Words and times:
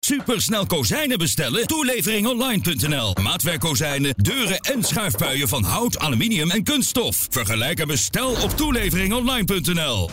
Supersnel 0.00 0.66
kozijnen 0.66 1.18
bestellen? 1.18 1.66
Toeleveringonline.nl. 1.66 3.14
Maatwerkkozijnen, 3.22 4.14
deuren 4.16 4.58
en 4.58 4.82
schuifpuien 4.82 5.48
van 5.48 5.64
hout, 5.64 5.98
aluminium 5.98 6.50
en 6.50 6.64
kunststof. 6.64 7.26
Vergelijk 7.30 7.80
en 7.80 7.86
bestel 7.86 8.30
op 8.30 8.50
toeleveringonline.nl. 8.50 10.10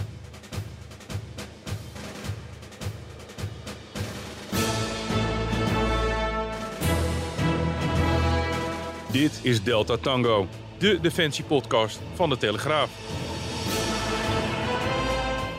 Dit 9.11 9.39
is 9.41 9.63
Delta 9.63 9.97
Tango, 9.97 10.47
de 10.77 10.99
defensiepodcast 11.01 11.99
van 12.15 12.29
de 12.29 12.37
Telegraaf. 12.37 12.89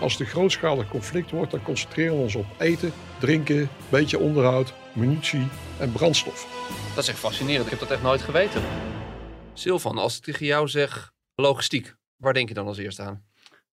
Als 0.01 0.13
het 0.13 0.21
een 0.21 0.27
grootschalig 0.27 0.89
conflict 0.89 1.31
wordt, 1.31 1.51
dan 1.51 1.63
concentreren 1.63 2.17
we 2.17 2.23
ons 2.23 2.35
op 2.35 2.47
eten, 2.59 2.93
drinken, 3.19 3.69
beetje 3.89 4.19
onderhoud, 4.19 4.75
munitie 4.93 5.47
en 5.79 5.93
brandstof. 5.93 6.67
Dat 6.95 7.03
is 7.03 7.11
echt 7.11 7.19
fascinerend. 7.19 7.65
Ik 7.65 7.71
heb 7.71 7.81
dat 7.81 7.91
echt 7.91 8.03
nooit 8.03 8.23
geweten. 8.23 8.63
Silvan, 9.53 9.99
als 9.99 10.17
ik 10.17 10.23
tegen 10.23 10.47
jou 10.47 10.69
zeg 10.69 11.13
logistiek, 11.35 11.95
waar 12.17 12.33
denk 12.33 12.49
je 12.49 12.55
dan 12.55 12.67
als 12.67 12.79
eerste 12.79 13.03
aan? 13.03 13.25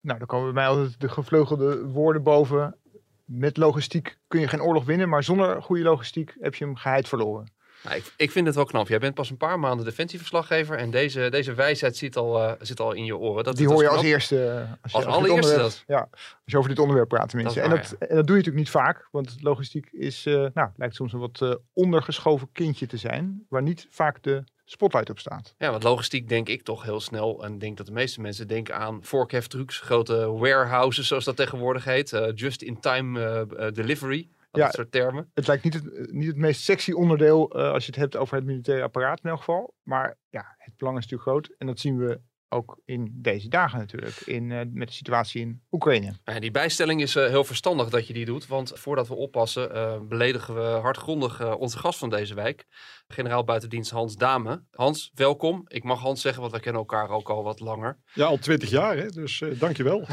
Nou, 0.01 0.19
dan 0.19 0.27
komen 0.27 0.53
bij 0.53 0.63
mij 0.63 0.67
altijd 0.67 1.01
de 1.01 1.09
gevleugelde 1.09 1.87
woorden 1.87 2.23
boven. 2.23 2.77
Met 3.25 3.57
logistiek 3.57 4.19
kun 4.29 4.41
je 4.41 4.49
geen 4.49 4.63
oorlog 4.63 4.85
winnen, 4.85 5.09
maar 5.09 5.25
zonder 5.25 5.63
goede 5.63 5.83
logistiek 5.83 6.35
heb 6.41 6.55
je 6.55 6.65
hem 6.65 6.77
geheid 6.77 7.09
verloren. 7.09 7.53
Nou, 7.85 7.97
ik, 7.97 8.13
ik 8.17 8.31
vind 8.31 8.47
het 8.47 8.55
wel 8.55 8.65
knap. 8.65 8.89
Jij 8.89 8.99
bent 8.99 9.15
pas 9.15 9.31
een 9.31 9.37
paar 9.37 9.59
maanden 9.59 9.85
defensieverslaggever 9.85 10.77
en 10.77 10.91
deze, 10.91 11.29
deze 11.31 11.55
wijsheid 11.55 11.97
zit 11.97 12.17
al, 12.17 12.43
eh, 12.43 12.53
zit 12.61 12.81
al 12.81 12.93
in 12.93 13.05
je 13.05 13.17
oren. 13.17 13.45
Dat, 13.45 13.57
Die 13.57 13.65
dat 13.67 13.75
hoor 13.75 13.83
je 13.83 13.89
als 13.89 14.03
eerste. 14.03 14.45
eh, 14.49 14.55
Als, 14.83 14.93
je 14.93 14.97
Als 14.99 15.07
over 15.07 15.07
dit 15.07 15.07
allereerste 15.13 15.53
onderwerp- 15.53 15.85
dat. 15.87 15.97
Ja, 15.97 16.09
als 16.11 16.21
je 16.45 16.57
over 16.57 16.69
dit 16.69 16.79
onderwerp 16.79 17.09
praat 17.09 17.29
tenminste. 17.29 17.61
Dat 17.61 17.71
en, 17.71 17.77
dat, 17.77 17.91
en 17.93 17.99
dat 17.99 18.09
doe 18.09 18.37
je 18.37 18.43
natuurlijk 18.43 18.57
niet 18.57 18.71
vaak, 18.71 19.09
want 19.11 19.37
logistiek 19.41 19.89
is, 19.93 20.27
eh, 20.27 20.47
nou, 20.55 20.69
lijkt 20.77 20.95
soms 20.95 21.13
een 21.13 21.19
wat 21.19 21.59
ondergeschoven 21.73 22.49
kindje 22.53 22.87
te 22.87 22.97
zijn, 22.97 23.47
waar 23.49 23.63
niet 23.63 23.87
vaak 23.91 24.23
de 24.23 24.45
spotlight 24.65 25.11
op 25.11 25.19
staat. 25.19 25.55
Ja, 25.59 25.71
want 25.71 25.83
logistiek 25.83 26.29
denk 26.29 26.49
ik 26.49 26.63
toch 26.63 26.83
heel 26.83 27.01
snel. 27.01 27.45
En 27.45 27.59
denk 27.59 27.77
dat 27.77 27.87
de 27.87 27.93
meeste 27.93 28.21
mensen 28.21 28.49
denken 28.49 28.77
aan 28.77 28.99
voorkeftrucks, 29.05 29.79
grote 29.81 30.33
warehouses, 30.33 31.07
zoals 31.07 31.25
dat 31.25 31.37
tegenwoordig 31.37 31.85
heet. 31.85 32.31
Just-in-time 32.35 33.47
delivery, 33.75 34.29
Ja. 34.51 34.65
dat 34.65 34.75
soort 34.75 34.93
termen. 34.93 35.31
Het 35.35 35.47
lijkt 35.47 35.65
niet 35.65 35.75
het, 35.75 36.13
niet 36.13 36.27
het 36.27 36.37
meest 36.37 36.63
sexy 36.63 36.93
onderdeel 36.93 37.51
eh, 37.51 37.73
als 37.73 37.85
je 37.87 37.91
het 37.91 38.01
hebt 38.01 38.17
over 38.17 38.37
het 38.37 38.45
militaire 38.45 38.85
apparaat 38.85 39.21
in 39.23 39.31
elk 39.31 39.39
geval. 39.39 39.75
Maar 39.83 40.19
ja, 40.29 40.55
het 40.59 40.77
belang 40.77 40.99
is 40.99 41.03
natuurlijk 41.03 41.31
groot. 41.31 41.55
En 41.59 41.67
dat 41.67 41.79
zien 41.79 41.99
we 41.99 42.21
ook 42.53 42.81
in 42.85 43.11
deze 43.13 43.49
dagen 43.49 43.79
natuurlijk, 43.79 44.17
in, 44.17 44.53
eh, 44.53 44.61
met 44.73 44.89
de 44.89 44.95
situatie 44.95 45.41
in 45.41 45.63
Oekraïne. 45.71 46.15
Ja, 46.25 46.41
die 46.41 46.51
bijstelling 46.51 47.03
is 47.03 47.17
eh, 47.17 47.27
heel 47.27 47.45
verstandig 47.45 47.89
dat 47.89 48.07
je 48.07 48.13
die 48.13 48.25
doet. 48.25 48.47
Want 48.47 48.73
voordat 48.75 49.09
we 49.09 49.15
oppassen, 49.15 49.75
eh, 49.75 50.01
beledigen 50.01 50.55
we 50.55 50.61
hardgrondig 50.61 51.41
eh, 51.41 51.55
onze 51.59 51.79
gast 51.79 51.99
van 51.99 52.11
deze 52.11 52.35
wijk. 52.35 52.67
Generaal 53.09 53.45
buitendienst 53.45 53.91
Hans 53.91 54.17
Dame. 54.17 54.65
Hans, 54.71 55.11
welkom. 55.15 55.65
Ik 55.67 55.85
mag 55.85 56.01
Hans 56.01 56.21
zeggen, 56.21 56.41
want 56.41 56.53
wij 56.53 56.61
kennen 56.61 56.81
elkaar 56.81 57.09
ook 57.09 57.31
al 57.31 57.43
wat 57.43 57.61
langer. 57.61 57.99
Ja, 58.15 58.27
al 58.27 58.39
twintig 58.39 58.71
jaar, 58.71 58.97
hè? 58.97 59.07
dus 59.09 59.41
eh 59.41 59.61
dankjewel. 59.61 60.07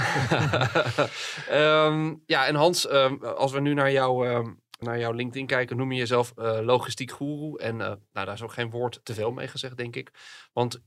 Ehm, 1.50 2.14
ja, 2.26 2.46
en 2.46 2.56
Hans, 2.56 2.88
ehm, 2.88 3.24
als 3.24 3.52
we 3.52 3.60
nu 3.60 3.74
naar, 3.74 3.92
jou, 3.92 4.28
ehm, 4.28 4.54
naar 4.80 5.00
jouw 5.00 5.12
LinkedIn 5.12 5.46
kijken, 5.46 5.78
noem 5.78 5.92
je 5.92 5.98
jezelf 5.98 6.34
eh, 6.36 6.60
logistiek 6.62 7.12
goeroe. 7.12 7.60
En 7.60 7.82
eh, 7.82 7.88
nou, 7.88 8.00
daar 8.12 8.34
is 8.34 8.42
ook 8.42 8.54
geen 8.54 8.70
woord 8.70 9.00
te 9.04 9.14
veel 9.14 9.32
mee 9.32 9.48
gezegd, 9.48 9.78
denk 9.78 9.96
ik. 9.96 10.12
Want 10.54 10.82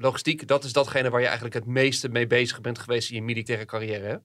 logistiek, 0.00 0.46
dat 0.46 0.64
is 0.64 0.72
datgene 0.72 1.10
waar 1.10 1.20
je 1.20 1.26
eigenlijk 1.26 1.54
het 1.54 1.66
meeste 1.66 2.08
mee 2.08 2.26
bezig 2.26 2.60
bent 2.60 2.78
geweest 2.78 3.10
in 3.10 3.16
je 3.16 3.22
militaire 3.22 3.64
carrière, 3.64 4.06
hè? 4.06 4.16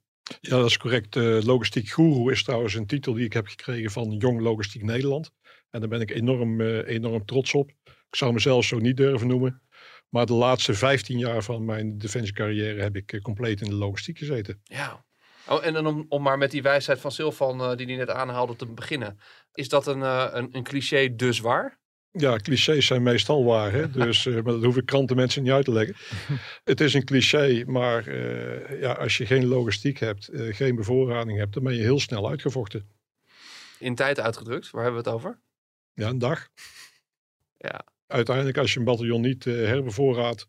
Ja, 0.42 0.58
dat 0.58 0.66
is 0.66 0.78
correct. 0.78 1.16
Logistiek 1.46 1.90
Guru 1.90 2.32
is 2.32 2.44
trouwens 2.44 2.74
een 2.74 2.88
titel 2.88 3.14
die 3.14 3.26
ik 3.26 3.34
heb 3.34 3.48
gekregen 3.48 3.92
van 3.92 4.12
Jong 4.12 4.42
Logistiek 4.42 4.84
Nederland. 4.84 5.32
En 5.76 5.82
daar 5.82 5.90
ben 5.90 6.02
ik 6.02 6.12
enorm, 6.12 6.62
eh, 6.62 6.88
enorm 6.88 7.26
trots 7.26 7.54
op. 7.54 7.70
Ik 7.84 8.16
zou 8.16 8.34
mezelf 8.34 8.66
zo 8.66 8.80
niet 8.80 8.98
durven 8.98 9.28
noemen. 9.28 9.62
Maar 10.10 10.26
de 10.26 10.34
laatste 10.34 10.74
15 10.74 11.18
jaar 11.18 11.44
van 11.44 11.66
mijn 11.66 11.98
defensiecarrière 11.98 12.82
heb 12.82 12.96
ik 12.96 13.14
eh, 13.14 13.22
compleet 13.22 13.62
in 13.62 13.70
de 13.70 13.76
logistiek 13.76 14.18
gezeten. 14.18 14.62
Ja. 14.64 15.06
Oh, 15.48 15.66
en 15.66 15.74
dan 15.74 15.88
om, 15.88 16.06
om 16.10 16.22
maar 16.22 16.38
met 16.38 16.52
die 16.52 16.62
wijsheid 16.62 17.00
van 17.00 17.12
Silvan, 17.12 17.62
eh, 17.62 17.76
die 17.76 17.86
hij 17.86 17.96
net 17.96 18.10
aanhaalde, 18.10 18.56
te 18.56 18.66
beginnen. 18.66 19.20
Is 19.54 19.70
dat 19.70 19.88
een, 19.88 20.02
een, 20.38 20.48
een 20.52 20.64
cliché 20.64 21.16
dus 21.16 21.40
waar? 21.40 21.80
Ja, 22.18 22.38
clichés 22.38 22.86
zijn 22.86 23.04
meestal 23.04 23.46
waar. 23.46 23.72
Hè? 23.72 23.90
Dus, 24.06 24.26
eh, 24.26 24.34
maar 24.34 24.44
dat 24.44 24.64
hoef 24.64 24.78
ik 24.78 24.86
krantenmensen 24.86 25.44
niet 25.44 25.52
uit 25.52 25.66
te 25.66 25.72
leggen. 25.72 25.96
het 26.64 26.82
is 26.82 26.94
een 26.94 27.06
cliché, 27.06 27.64
maar 27.68 28.08
eh, 28.08 28.82
ja, 28.82 28.92
als 28.92 29.18
je 29.18 29.26
geen 29.26 29.46
logistiek 29.46 30.00
hebt, 30.00 30.28
eh, 30.28 30.56
geen 30.56 30.76
bevoorrading 30.76 31.38
hebt, 31.38 31.54
dan 31.54 31.64
ben 31.64 31.74
je 31.74 31.82
heel 31.82 32.00
snel 32.00 32.30
uitgevochten. 32.30 32.90
In 33.80 33.96
tijd 33.96 34.20
uitgedrukt, 34.20 34.72
waar 34.72 34.84
hebben 34.84 35.04
we 35.04 35.10
het 35.10 35.18
over? 35.18 35.40
Ja, 35.94 36.10
een 36.10 36.20
dag. 36.20 36.50
Ja. 37.58 37.86
Uiteindelijk, 38.08 38.58
als 38.58 38.74
je 38.74 38.80
een 38.80 38.86
bataljon 38.86 39.22
niet 39.22 39.46
eh, 39.46 39.54
herbevoorraadt, 39.54 40.48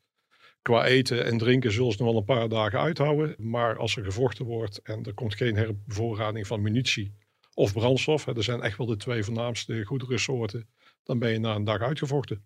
qua 0.62 0.84
eten 0.84 1.25
en 1.25 1.38
drinken 1.38 1.72
zullen 1.72 1.93
ze 1.93 2.03
nog 2.03 2.09
wel 2.09 2.19
een 2.19 2.25
paar 2.25 2.48
dagen 2.48 2.81
uithouden. 2.81 3.34
Maar 3.38 3.77
als 3.77 3.97
er 3.97 4.04
gevochten 4.04 4.44
wordt 4.44 4.81
en 4.83 5.04
er 5.04 5.15
komt 5.15 5.34
geen 5.34 5.56
herbevoorrading 5.56 6.47
van 6.47 6.62
munitie 6.62 7.15
of 7.54 7.72
brandstof, 7.72 8.25
hè, 8.25 8.34
dat 8.34 8.44
zijn 8.44 8.62
echt 8.62 8.78
wel 8.78 8.87
de 8.87 8.97
twee 8.97 9.25
voornaamste 9.25 9.84
goederensoorten, 9.84 10.69
dan 11.06 11.19
ben 11.19 11.31
je 11.31 11.39
na 11.39 11.55
een 11.55 11.65
dag 11.65 11.81
uitgevochten. 11.81 12.44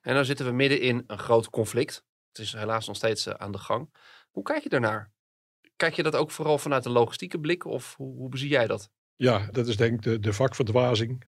En 0.00 0.14
dan 0.14 0.24
zitten 0.24 0.46
we 0.46 0.52
midden 0.52 0.80
in 0.80 1.04
een 1.06 1.18
groot 1.18 1.50
conflict. 1.50 2.04
Het 2.28 2.38
is 2.38 2.52
helaas 2.52 2.86
nog 2.86 2.96
steeds 2.96 3.26
eh, 3.26 3.34
aan 3.34 3.52
de 3.52 3.58
gang. 3.58 3.94
Hoe 4.30 4.42
kijk 4.42 4.62
je 4.62 4.68
daarnaar? 4.68 5.12
Kijk 5.76 5.94
je 5.94 6.02
dat 6.02 6.16
ook 6.16 6.30
vooral 6.30 6.58
vanuit 6.58 6.84
een 6.84 6.92
logistieke 6.92 7.40
blik 7.40 7.64
of 7.64 7.94
hoe, 7.96 8.16
hoe 8.16 8.28
bezie 8.28 8.48
jij 8.48 8.66
dat? 8.66 8.90
Ja, 9.16 9.48
dat 9.50 9.66
is 9.66 9.76
denk 9.76 9.92
ik 9.94 10.02
de, 10.02 10.18
de 10.18 10.32
vakverdwazing. 10.32 11.24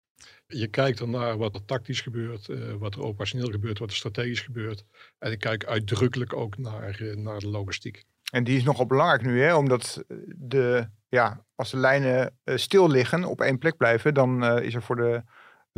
Je 0.46 0.66
kijkt 0.66 1.00
ernaar 1.00 1.36
wat 1.36 1.54
er 1.54 1.64
tactisch 1.64 2.00
gebeurt, 2.00 2.48
eh, 2.48 2.72
wat 2.72 2.94
er 2.94 3.02
operationeel 3.02 3.50
gebeurt, 3.50 3.78
wat 3.78 3.90
er 3.90 3.96
strategisch 3.96 4.40
gebeurt. 4.40 4.84
En 5.18 5.32
ik 5.32 5.38
kijk 5.38 5.64
uitdrukkelijk 5.64 6.32
ook 6.32 6.58
naar, 6.58 7.00
eh, 7.00 7.16
naar 7.16 7.38
de 7.38 7.48
logistiek. 7.48 8.04
En 8.32 8.44
die 8.44 8.56
is 8.56 8.64
nogal 8.64 8.86
belangrijk 8.86 9.22
nu, 9.22 9.42
hè? 9.42 9.54
omdat 9.54 10.04
de, 10.36 10.88
ja, 11.08 11.44
als 11.54 11.70
de 11.70 11.76
lijnen 11.76 12.38
stil 12.44 12.90
liggen, 12.90 13.24
op 13.24 13.40
één 13.40 13.58
plek 13.58 13.76
blijven, 13.76 14.14
dan 14.14 14.44
eh, 14.44 14.64
is 14.64 14.74
er 14.74 14.82
voor 14.82 14.96
de 14.96 15.22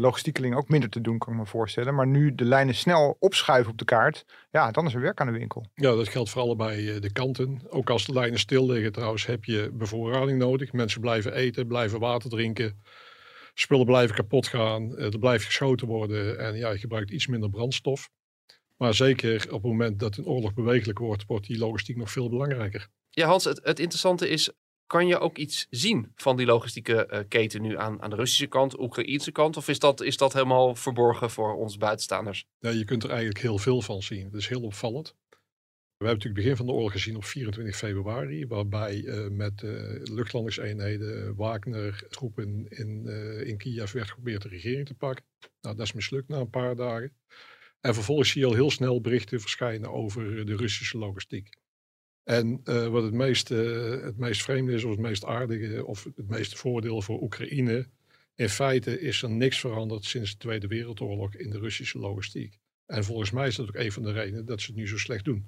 logistiekeling 0.01 0.55
ook 0.57 0.69
minder 0.69 0.89
te 0.91 1.01
doen, 1.01 1.19
kan 1.19 1.33
ik 1.33 1.39
me 1.39 1.47
voorstellen. 1.47 1.95
Maar 1.95 2.07
nu 2.07 2.35
de 2.35 2.45
lijnen 2.45 2.75
snel 2.75 3.17
opschuiven 3.19 3.73
op 3.73 3.79
de 3.79 3.85
kaart, 3.85 4.25
ja, 4.51 4.71
dan 4.71 4.87
is 4.87 4.95
er 4.95 5.01
werk 5.01 5.21
aan 5.21 5.27
de 5.27 5.39
winkel. 5.39 5.67
Ja, 5.75 5.95
dat 5.95 6.09
geldt 6.09 6.31
voor 6.31 6.43
allebei 6.43 6.91
eh, 6.95 7.01
de 7.01 7.13
kanten. 7.13 7.61
Ook 7.69 7.91
als 7.91 8.07
de 8.07 8.13
lijnen 8.13 8.39
stil 8.39 8.67
liggen 8.67 8.93
trouwens, 8.93 9.27
heb 9.27 9.45
je 9.45 9.71
bevoorrading 9.73 10.39
nodig. 10.39 10.73
Mensen 10.73 11.01
blijven 11.01 11.33
eten, 11.35 11.67
blijven 11.67 12.01
water 12.01 12.31
drinken. 12.31 12.83
Spullen 13.55 13.87
blijven 13.87 14.17
kapot 14.17 14.47
gaan. 14.47 14.97
eh, 14.97 15.13
Er 15.13 15.19
blijft 15.19 15.45
geschoten 15.45 15.87
worden. 15.87 16.39
En 16.39 16.57
ja, 16.57 16.71
je 16.71 16.79
gebruikt 16.79 17.11
iets 17.11 17.27
minder 17.27 17.51
brandstof. 17.51 18.11
Maar 18.77 18.95
zeker 18.95 19.45
op 19.47 19.63
het 19.63 19.71
moment 19.71 19.99
dat 19.99 20.17
een 20.17 20.27
oorlog 20.27 20.55
bewegelijk 20.55 20.99
wordt, 20.99 21.25
wordt 21.27 21.47
die 21.47 21.59
logistiek 21.59 21.97
nog 21.97 22.11
veel 22.11 22.29
belangrijker. 22.29 22.89
Ja, 23.11 23.27
Hans, 23.27 23.45
het, 23.45 23.61
het 23.63 23.79
interessante 23.79 24.29
is, 24.29 24.51
kan 24.89 25.07
je 25.07 25.19
ook 25.19 25.37
iets 25.37 25.67
zien 25.71 26.13
van 26.15 26.37
die 26.37 26.47
logistieke 26.47 27.07
eh, 27.07 27.21
keten 27.29 27.63
nu 27.63 27.79
aan, 27.79 28.03
aan 28.03 28.11
de 28.11 28.17
Russische 28.17 28.47
kant, 28.47 28.81
Oekraïnse 28.81 29.33
kant? 29.33 29.57
Of 29.57 29.69
is 29.69 29.79
dat, 29.79 30.01
is 30.01 30.17
dat 30.17 30.33
helemaal 30.33 30.75
verborgen 30.75 31.31
voor 31.31 31.55
ons 31.55 31.77
buitenstaanders? 31.77 32.47
Ja, 32.59 32.71
je 32.71 32.85
kunt 32.85 33.03
er 33.03 33.11
eigenlijk 33.11 33.41
heel 33.41 33.59
veel 33.59 33.83
van 33.83 34.03
zien. 34.03 34.25
Het 34.25 34.35
is 34.35 34.49
heel 34.49 34.63
opvallend. 34.63 35.15
We 35.97 36.05
hebben 36.05 36.17
natuurlijk 36.17 36.35
begin 36.35 36.57
van 36.57 36.67
de 36.67 36.73
oorlog 36.73 36.93
gezien 36.93 37.17
op 37.17 37.25
24 37.25 37.77
februari, 37.77 38.47
waarbij 38.47 39.05
eh, 39.05 39.29
met 39.31 39.63
eh, 39.63 39.71
luchtlandingseenheden, 40.03 41.35
Wagner, 41.37 42.07
troepen 42.09 42.67
in, 42.69 43.07
in 43.47 43.57
Kiev 43.57 43.93
werd 43.93 44.09
geprobeerd 44.09 44.43
de 44.43 44.49
regering 44.49 44.87
te 44.87 44.95
pakken. 44.95 45.25
Nou, 45.61 45.77
dat 45.77 45.87
is 45.87 45.93
mislukt 45.93 46.29
na 46.29 46.39
een 46.39 46.51
paar 46.51 46.77
dagen. 46.77 47.13
En 47.81 47.95
vervolgens 47.95 48.31
zie 48.31 48.41
je 48.41 48.47
al 48.47 48.55
heel 48.55 48.71
snel 48.71 49.01
berichten 49.01 49.41
verschijnen 49.41 49.93
over 49.93 50.47
de 50.47 50.57
Russische 50.57 50.99
logistiek. 50.99 51.49
En 52.29 52.61
eh, 52.65 52.87
wat 52.87 53.03
het 53.03 53.13
meest, 53.13 53.51
eh, 53.51 53.91
het 54.03 54.17
meest 54.17 54.43
vreemde 54.43 54.73
is, 54.73 54.85
of 54.85 54.91
het 54.91 55.01
meest 55.01 55.25
aardige, 55.25 55.87
of 55.87 56.05
het 56.05 56.29
meeste 56.29 56.57
voordeel 56.57 57.03
voor 57.03 57.23
Oekraïne, 57.23 57.87
in 58.35 58.49
feite 58.49 59.01
is 59.01 59.23
er 59.23 59.31
niks 59.31 59.61
veranderd 59.61 60.05
sinds 60.05 60.31
de 60.31 60.37
Tweede 60.37 60.67
Wereldoorlog 60.67 61.35
in 61.35 61.51
de 61.51 61.59
Russische 61.59 61.99
logistiek. 61.99 62.59
En 62.87 63.05
volgens 63.05 63.31
mij 63.31 63.47
is 63.47 63.57
dat 63.57 63.69
ook 63.69 63.75
een 63.75 63.93
van 63.93 64.03
de 64.03 64.13
redenen 64.13 64.47
dat 64.47 64.61
ze 64.61 64.67
het 64.67 64.77
nu 64.77 64.89
zo 64.89 64.97
slecht 64.97 65.25
doen. 65.25 65.47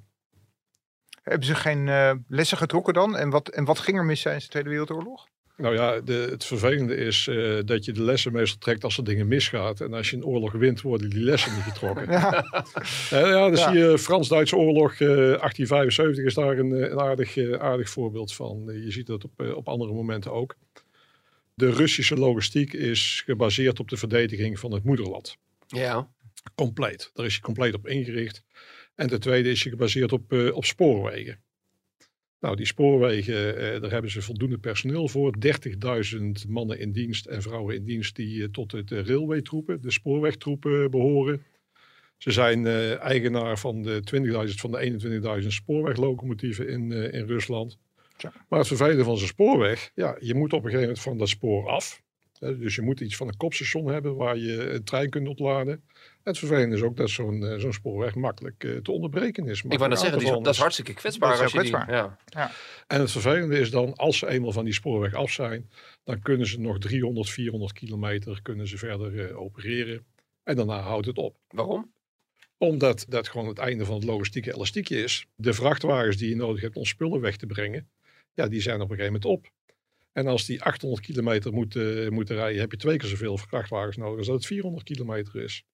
Hebben 1.23 1.47
ze 1.47 1.55
geen 1.55 1.89
eh, 1.89 2.15
lessen 2.29 2.57
getrokken 2.57 2.95
dan? 2.95 3.17
En 3.17 3.31
wat, 3.31 3.49
en 3.49 3.65
wat 3.65 3.79
ging 3.79 3.97
er 3.97 4.05
mis 4.05 4.23
tijdens 4.23 4.45
de 4.45 4.51
Tweede 4.51 4.69
Wereldoorlog? 4.69 5.29
Nou 5.61 5.75
ja, 5.75 6.01
de, 6.01 6.13
het 6.31 6.45
vervelende 6.45 6.95
is 6.97 7.27
eh, 7.29 7.59
dat 7.65 7.85
je 7.85 7.93
de 7.93 8.03
lessen 8.03 8.33
meestal 8.33 8.59
trekt 8.59 8.85
als 8.85 8.97
er 8.97 9.05
dingen 9.05 9.29
misgaat. 9.29 9.81
En 9.81 9.93
als 9.95 10.11
je 10.11 10.17
een 10.17 10.25
oorlog 10.25 10.53
wint, 10.53 10.81
worden 10.81 11.11
die 11.11 11.23
lessen 11.23 11.55
niet 11.55 11.63
getrokken. 11.63 12.09
Ja, 12.11 12.45
Eh, 13.11 13.21
ja, 13.21 13.31
dan 13.31 13.57
Ja. 13.57 13.71
zie 13.71 13.79
je 13.79 13.99
Frans-Duitse 13.99 14.57
oorlog 14.57 14.93
eh, 14.93 15.07
1875 15.09 16.25
is 16.25 16.35
daar 16.35 16.59
een, 16.59 16.73
eh, 16.75 16.91
een 16.91 17.01
aardig, 17.01 17.37
eh, 17.37 17.53
aardig 17.53 17.91
voorbeeld 17.91 18.33
van. 18.35 18.71
Eh, 18.71 18.85
je 18.85 18.91
ziet 18.91 19.07
dat 19.07 19.25
op, 19.25 19.31
eh, 19.37 19.57
op 19.57 19.69
andere 19.69 19.93
momenten 19.93 20.33
ook. 20.33 20.57
De 21.55 21.71
Russische 21.71 22.17
logistiek 22.17 22.73
is 22.73 23.23
gebaseerd 23.27 23.81
op 23.81 23.89
de 23.89 23.97
verdediging 23.97 24.59
van 24.59 24.73
het 24.73 24.85
moederland. 24.85 25.37
Ja. 25.67 26.09
Compleet. 26.55 27.11
Daar 27.15 27.27
is 27.27 27.35
je 27.35 27.41
compleet 27.41 27.75
op 27.75 27.87
ingericht. 27.89 28.43
En 28.95 29.09
ten 29.09 29.21
tweede 29.21 29.51
is 29.51 29.63
je 29.63 29.71
gebaseerd 29.71 30.13
op, 30.13 30.33
eh, 30.33 30.55
op 30.57 30.65
spoorwegen. 30.65 31.41
Nou, 32.41 32.57
die 32.57 32.67
spoorwegen, 32.67 33.57
eh, 33.57 33.81
daar 33.81 33.91
hebben 33.91 34.11
ze 34.11 34.23
voldoende 34.23 34.59
personeel 34.59 35.09
voor. 35.09 35.35
30.000 35.39 36.49
mannen 36.49 36.79
in 36.79 36.93
dienst 36.93 37.27
en 37.27 37.43
vrouwen 37.43 37.75
in 37.75 37.85
dienst 37.85 38.17
die 38.17 38.43
eh, 38.43 38.49
tot 38.49 38.73
het 38.73 38.91
uh, 38.91 39.05
railwaytroepen, 39.05 39.83
de 39.83 39.91
spoorwegtroepen 39.91 40.91
behoren. 40.91 41.43
Ze 42.21 42.31
zijn 42.31 42.67
eh, 42.67 42.99
eigenaar 42.99 43.59
van 43.59 43.83
de 43.83 44.03
20.000 44.49 44.55
van 44.55 44.71
de 44.71 45.41
21.000 45.43 45.47
spoorweglocomotieven 45.47 46.69
in, 46.69 46.93
eh, 46.93 47.21
in 47.21 47.27
Rusland. 47.27 47.79
Maar 48.49 48.59
het 48.59 48.69
vervelende 48.69 49.05
van 49.05 49.19
zo'n 49.19 49.27
spoorweg, 49.27 49.91
ja, 49.95 50.17
je 50.21 50.35
moet 50.35 50.53
op 50.53 50.59
een 50.59 50.71
gegeven 50.71 50.81
moment 50.81 51.01
van 51.01 51.19
dat 51.19 51.29
spoor 51.29 51.69
af. 51.69 52.03
Dus 52.39 52.75
je 52.75 52.83
moet 52.83 53.01
iets 53.01 53.17
van 53.17 53.29
een 53.29 53.37
kopstation 53.37 53.87
hebben 53.87 54.17
waar 54.17 54.37
je 54.37 54.71
een 54.71 54.85
trein 54.85 55.11
kunt 55.11 55.29
ontladen. 55.29 55.83
Het 56.23 56.39
vervelende 56.39 56.77
is 56.77 56.83
ook 56.83 56.97
dat 56.97 57.11
zo'n 57.11 57.47
eh, 57.47 57.59
zo'n 57.59 57.73
spoorweg 57.73 58.15
makkelijk 58.15 58.65
eh, 58.65 58.77
te 58.77 58.93
onderbreken 58.93 59.47
is. 59.47 59.63
Ik 59.69 59.79
wou 59.79 59.91
net 59.91 59.99
zeggen, 59.99 60.19
die 60.19 60.43
dat 60.43 60.47
is 60.55 60.59
hartstikke 60.59 60.95
kwetsbaar. 60.95 61.29
Dat 61.29 61.39
is 61.39 61.43
als 61.43 61.53
je 61.53 61.61
die, 61.61 61.95
ja. 61.95 62.19
En 62.87 63.01
het 63.01 63.11
vervelende 63.11 63.59
is 63.59 63.71
dan, 63.71 63.95
als 63.95 64.19
ze 64.19 64.29
eenmaal 64.29 64.53
van 64.53 64.65
die 64.65 64.75
spoorweg 64.75 65.15
af 65.15 65.31
zijn, 65.31 65.71
dan 66.05 66.23
kunnen 66.23 66.47
ze 66.47 66.61
nog 66.61 66.79
300, 66.79 67.31
400 67.31 67.73
kilometer 67.73 68.43
kunnen 68.43 68.69
ze 68.69 68.79
verder 68.79 69.29
eh, 69.29 69.41
opereren. 69.41 70.05
En 70.43 70.57
daarna 70.57 70.81
houdt 70.81 71.07
het 71.07 71.19
op. 71.19 71.37
Waarom? 71.49 71.93
Omdat 72.59 73.07
dat 73.09 73.29
gewoon 73.29 73.49
het 73.49 73.59
einde 73.59 73.85
van 73.85 73.95
het 73.95 74.05
logistieke 74.05 74.55
elastiekje 74.55 75.03
is. 75.03 75.27
De 75.37 75.53
vrachtwagens 75.53 76.17
die 76.17 76.29
je 76.29 76.37
nodig 76.37 76.61
hebt 76.61 76.77
om 76.77 76.85
spullen 76.85 77.21
weg 77.21 77.37
te 77.37 77.47
brengen, 77.47 77.89
ja, 78.35 78.49
die 78.49 78.61
zijn 78.61 78.81
op 78.81 78.91
een 78.91 78.97
gegeven 78.97 79.13
moment 79.13 79.25
op. 79.25 79.51
En 80.13 80.27
als 80.27 80.47
die 80.47 80.63
800 80.63 81.03
kilometer 81.03 81.53
moeten, 81.53 82.13
moeten 82.13 82.37
rijden, 82.37 82.61
heb 82.61 82.71
je 82.71 82.77
twee 82.77 82.97
keer 82.97 83.09
zoveel 83.09 83.37
vrachtwagens 83.37 83.97
nodig 83.97 84.19
als 84.19 84.27
dat 84.27 84.37
het 84.37 84.47
400 84.47 84.85
kilometer 84.85 85.43
is. 85.43 85.65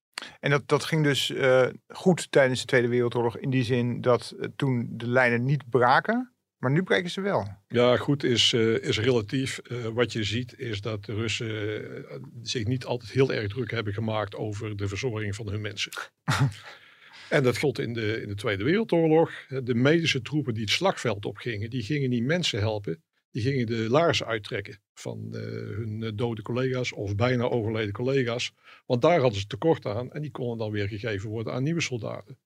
En 0.41 0.51
dat, 0.51 0.69
dat 0.69 0.85
ging 0.85 1.05
dus 1.05 1.31
eh, 1.31 1.67
goed 1.89 2.33
tijdens 2.33 2.61
de 2.61 2.67
Tweede 2.67 2.89
Wereldoorlog 2.89 3.39
in 3.39 3.51
die 3.51 3.65
zin 3.65 4.01
dat 4.01 4.35
eh, 4.41 4.49
toen 4.57 4.87
de 4.91 5.09
lijnen 5.09 5.45
niet 5.45 5.71
braken, 5.71 6.33
maar 6.57 6.71
nu 6.71 6.83
breken 6.83 7.11
ze 7.11 7.21
wel. 7.21 7.49
Ja, 7.69 7.97
goed 7.97 8.25
is, 8.25 8.53
eh, 8.53 8.75
is 8.75 8.99
relatief. 8.99 9.61
Wat 9.93 10.13
je 10.13 10.25
ziet 10.25 10.59
is 10.59 10.81
dat 10.81 11.05
de 11.05 11.15
Russen 11.15 12.05
zich 12.43 12.67
niet 12.67 12.85
altijd 12.85 13.11
heel 13.11 13.33
erg 13.33 13.49
druk 13.49 13.71
hebben 13.71 13.93
gemaakt 13.93 14.35
over 14.35 14.77
de 14.77 14.89
verzorging 14.89 15.35
van 15.35 15.49
hun 15.49 15.61
mensen. 15.61 15.93
en 17.29 17.43
dat 17.43 17.59
gold 17.59 17.79
in 17.79 17.93
de, 17.93 18.23
in 18.23 18.29
de 18.29 18.35
Tweede 18.35 18.65
Wereldoorlog. 18.65 19.31
De 19.49 19.75
medische 19.75 20.23
troepen 20.23 20.55
die 20.55 20.63
het 20.63 20.73
slagveld 20.73 21.25
opgingen, 21.25 21.71
die 21.71 21.83
gingen 21.83 22.11
niet 22.11 22.25
mensen 22.25 22.59
helpen. 22.59 23.03
Die 23.31 23.43
gingen 23.43 23.67
de 23.67 23.91
laarzen 23.91 24.27
uittrekken 24.27 24.81
van 24.95 25.35
eh, 25.35 25.41
hun 25.51 26.03
eh, 26.03 26.11
dode 26.15 26.43
collega's 26.43 26.93
of 26.93 27.15
bijna 27.15 27.45
overleden 27.45 27.93
collega's. 27.93 28.53
Want 28.87 29.03
daar 29.03 29.21
hadden 29.21 29.41
ze 29.41 29.47
tekort 29.47 29.87
aan 29.87 30.13
en 30.13 30.23
die 30.23 30.31
konden 30.31 30.59
dan 30.59 30.71
weer 30.71 30.89
gegeven 30.89 31.31
worden 31.31 31.53
aan 31.53 31.63
nieuwe 31.63 31.81
soldaten. 31.81 32.39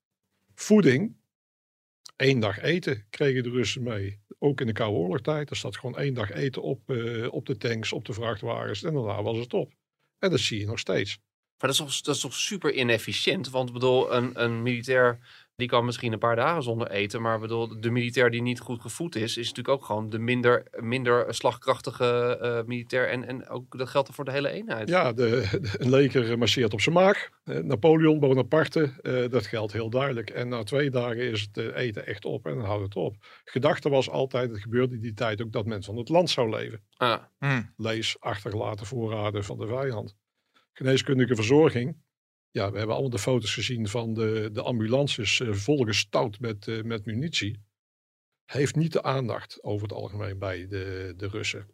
Voeding, 0.55 1.17
één 2.17 2.41
dag 2.41 2.59
eten 2.59 3.07
kregen 3.11 3.43
de 3.43 3.51
Russen 3.51 3.83
mee. 3.83 4.21
Ook 4.39 4.61
in 4.61 4.67
de 4.67 4.73
Koude 4.73 4.97
Oorlogtijd. 4.97 5.51
Er 5.51 5.57
zat 5.57 5.77
gewoon 5.77 5.99
één 5.99 6.15
dag 6.15 6.31
eten 6.31 6.63
op, 6.63 6.91
eh, 6.91 7.33
op 7.33 7.47
de 7.47 7.57
tanks, 7.57 7.93
op 7.93 8.05
de 8.05 8.13
vrachtwagens. 8.13 8.83
En 8.83 8.95
daarna 8.95 9.23
was 9.23 9.39
het 9.39 9.55
op. 9.55 9.73
En 10.19 10.31
dat 10.31 10.41
zie 10.41 10.61
je 10.61 10.67
nog 10.67 10.79
steeds. 10.79 11.19
Maar 11.59 11.71
dat 11.71 11.71
is 11.71 11.77
toch, 11.77 12.01
dat 12.01 12.15
is 12.15 12.21
toch 12.21 12.35
super 12.35 12.73
inefficiënt? 12.73 13.51
Want 13.51 13.73
bedoel, 13.73 14.13
een, 14.13 14.43
een 14.43 14.63
militair 14.63 15.19
die 15.61 15.69
kan 15.69 15.85
misschien 15.85 16.13
een 16.13 16.19
paar 16.19 16.37
dagen 16.37 16.63
zonder 16.63 16.91
eten. 16.91 17.23
Maar 17.23 17.39
bedoel, 17.41 17.81
de 17.81 17.91
militair 17.91 18.31
die 18.31 18.43
niet 18.43 18.61
goed 18.61 18.81
gevoed 18.81 19.17
is, 19.17 19.37
is 19.37 19.49
natuurlijk 19.49 19.69
ook 19.69 19.85
gewoon 19.85 20.11
de 20.11 20.19
minder, 20.19 20.67
minder 20.81 21.35
slagkrachtige 21.35 22.39
eh, 22.41 22.63
militair. 22.67 23.09
En, 23.09 23.25
en 23.27 23.49
ook 23.49 23.79
dat 23.79 23.89
geldt 23.89 24.09
er 24.09 24.15
voor 24.15 24.25
de 24.25 24.31
hele 24.31 24.51
eenheid. 24.51 24.89
Ja, 24.89 25.13
de, 25.13 25.49
de- 25.51 25.71
een 25.79 25.91
leger 25.91 26.39
marcheert 26.39 26.73
op 26.73 26.81
zijn 26.81 26.95
maag. 26.95 27.29
Eh, 27.45 27.59
Napoleon, 27.59 28.19
Bonaparte, 28.21 28.93
eh, 29.03 29.29
dat 29.31 29.47
geldt 29.47 29.73
heel 29.73 29.91
duidelijk. 29.91 30.31
En 30.31 30.49
na 30.49 30.63
twee 30.63 30.91
dagen 30.91 31.31
is 31.31 31.49
het 31.53 31.75
eten 31.75 32.07
echt 32.07 32.25
op 32.25 32.47
en 32.47 32.55
dan 32.55 32.65
houdt 32.65 32.85
het 32.85 32.97
op. 32.97 33.17
Gedachte 33.45 33.89
was 33.89 34.11
altijd, 34.11 34.51
het 34.51 34.61
gebeurde 34.61 34.95
in 34.95 35.01
die 35.01 35.15
tijd 35.15 35.43
ook, 35.43 35.53
dat 35.53 35.67
men 35.67 35.83
van 35.83 35.97
het 35.97 36.09
land 36.09 36.31
zou 36.31 36.51
leven. 36.51 36.81
Ah, 36.97 37.19
Hm. 37.39 37.63
Lees 37.77 38.17
achtergelaten 38.21 38.87
voorraden 38.87 39.45
van 39.45 39.59
de 39.59 39.67
vijand. 39.67 40.17
Geneeskundige 40.73 41.35
verzorging. 41.35 41.97
Ja, 42.53 42.71
we 42.71 42.77
hebben 42.77 42.95
allemaal 42.95 43.11
de 43.11 43.19
foto's 43.19 43.55
gezien 43.55 43.89
van 43.89 44.15
de, 44.15 44.49
de 44.53 44.63
ambulances 44.63 45.41
eh, 45.41 45.53
volgestouwd 45.53 46.41
met, 46.41 46.69
eh, 46.69 46.83
met 46.83 47.05
munitie. 47.05 47.63
Heeft 48.45 48.77
niet 48.77 48.93
de 48.93 49.03
aandacht 49.03 49.63
over 49.63 49.83
het 49.83 49.97
algemeen 49.97 50.39
bij 50.39 50.67
de, 50.67 51.15
de 51.17 51.29
Russen. 51.29 51.69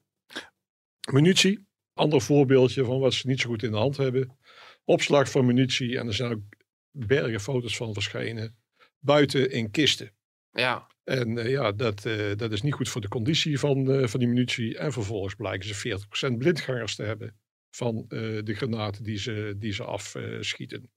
Munitie, 1.10 1.66
ander 1.92 2.20
voorbeeldje 2.20 2.84
van 2.84 3.00
wat 3.00 3.14
ze 3.14 3.26
niet 3.26 3.40
zo 3.40 3.48
goed 3.48 3.62
in 3.62 3.70
de 3.70 3.76
hand 3.76 3.96
hebben. 3.96 4.38
Opslag 4.84 5.30
van 5.30 5.46
munitie 5.46 5.98
en 5.98 6.06
er 6.06 6.14
zijn 6.14 6.32
ook 6.32 6.42
bergen 6.90 7.40
foto's 7.40 7.76
van 7.76 7.92
verschenen. 7.92 8.56
Buiten 8.98 9.50
in 9.50 9.70
kisten. 9.70 10.12
ja. 10.50 10.94
En 11.04 11.38
eh, 11.38 11.50
ja, 11.50 11.72
dat, 11.72 12.02
dat 12.36 12.52
is 12.52 12.62
niet 12.62 12.74
goed 12.74 12.88
voor 12.88 13.00
de 13.00 13.08
conditie 13.08 13.58
van, 13.58 14.08
van 14.08 14.20
die 14.20 14.28
munitie. 14.28 14.78
En 14.78 14.92
vervolgens 14.92 15.34
blijken 15.34 15.74
ze 15.74 15.98
40% 16.32 16.36
blindgangers 16.36 16.94
te 16.94 17.02
hebben 17.02 17.36
van 17.76 18.04
eh, 18.08 18.42
de 18.42 18.54
granaten 18.54 19.04
die 19.04 19.18
ze, 19.18 19.54
die 19.58 19.72
ze 19.72 19.84
afschieten. 19.84 20.90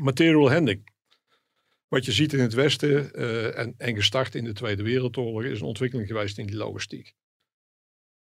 Material 0.00 0.52
handling. 0.52 0.88
Wat 1.88 2.04
je 2.04 2.12
ziet 2.12 2.32
in 2.32 2.40
het 2.40 2.52
Westen 2.52 3.12
eh, 3.12 3.58
en, 3.58 3.74
en 3.76 3.94
gestart 3.94 4.34
in 4.34 4.44
de 4.44 4.52
Tweede 4.52 4.82
Wereldoorlog 4.82 5.42
is 5.42 5.60
een 5.60 5.66
ontwikkeling 5.66 6.08
geweest 6.08 6.38
in 6.38 6.46
die 6.46 6.56
logistiek. 6.56 7.14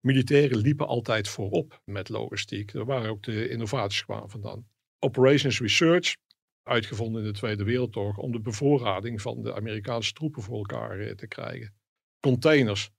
Militairen 0.00 0.58
liepen 0.58 0.86
altijd 0.86 1.28
voorop 1.28 1.82
met 1.84 2.08
logistiek. 2.08 2.72
Daar 2.72 2.84
waren 2.84 3.10
ook 3.10 3.22
de 3.22 3.48
innovaties 3.48 4.04
kwamen 4.04 4.30
vandaan. 4.30 4.68
Operations 4.98 5.60
Research, 5.60 6.16
uitgevonden 6.62 7.20
in 7.20 7.32
de 7.32 7.38
Tweede 7.38 7.64
Wereldoorlog 7.64 8.18
om 8.18 8.32
de 8.32 8.40
bevoorrading 8.40 9.22
van 9.22 9.42
de 9.42 9.54
Amerikaanse 9.54 10.12
troepen 10.12 10.42
voor 10.42 10.56
elkaar 10.56 10.98
eh, 10.98 11.14
te 11.14 11.26
krijgen. 11.26 11.74
Containers, 12.20 12.90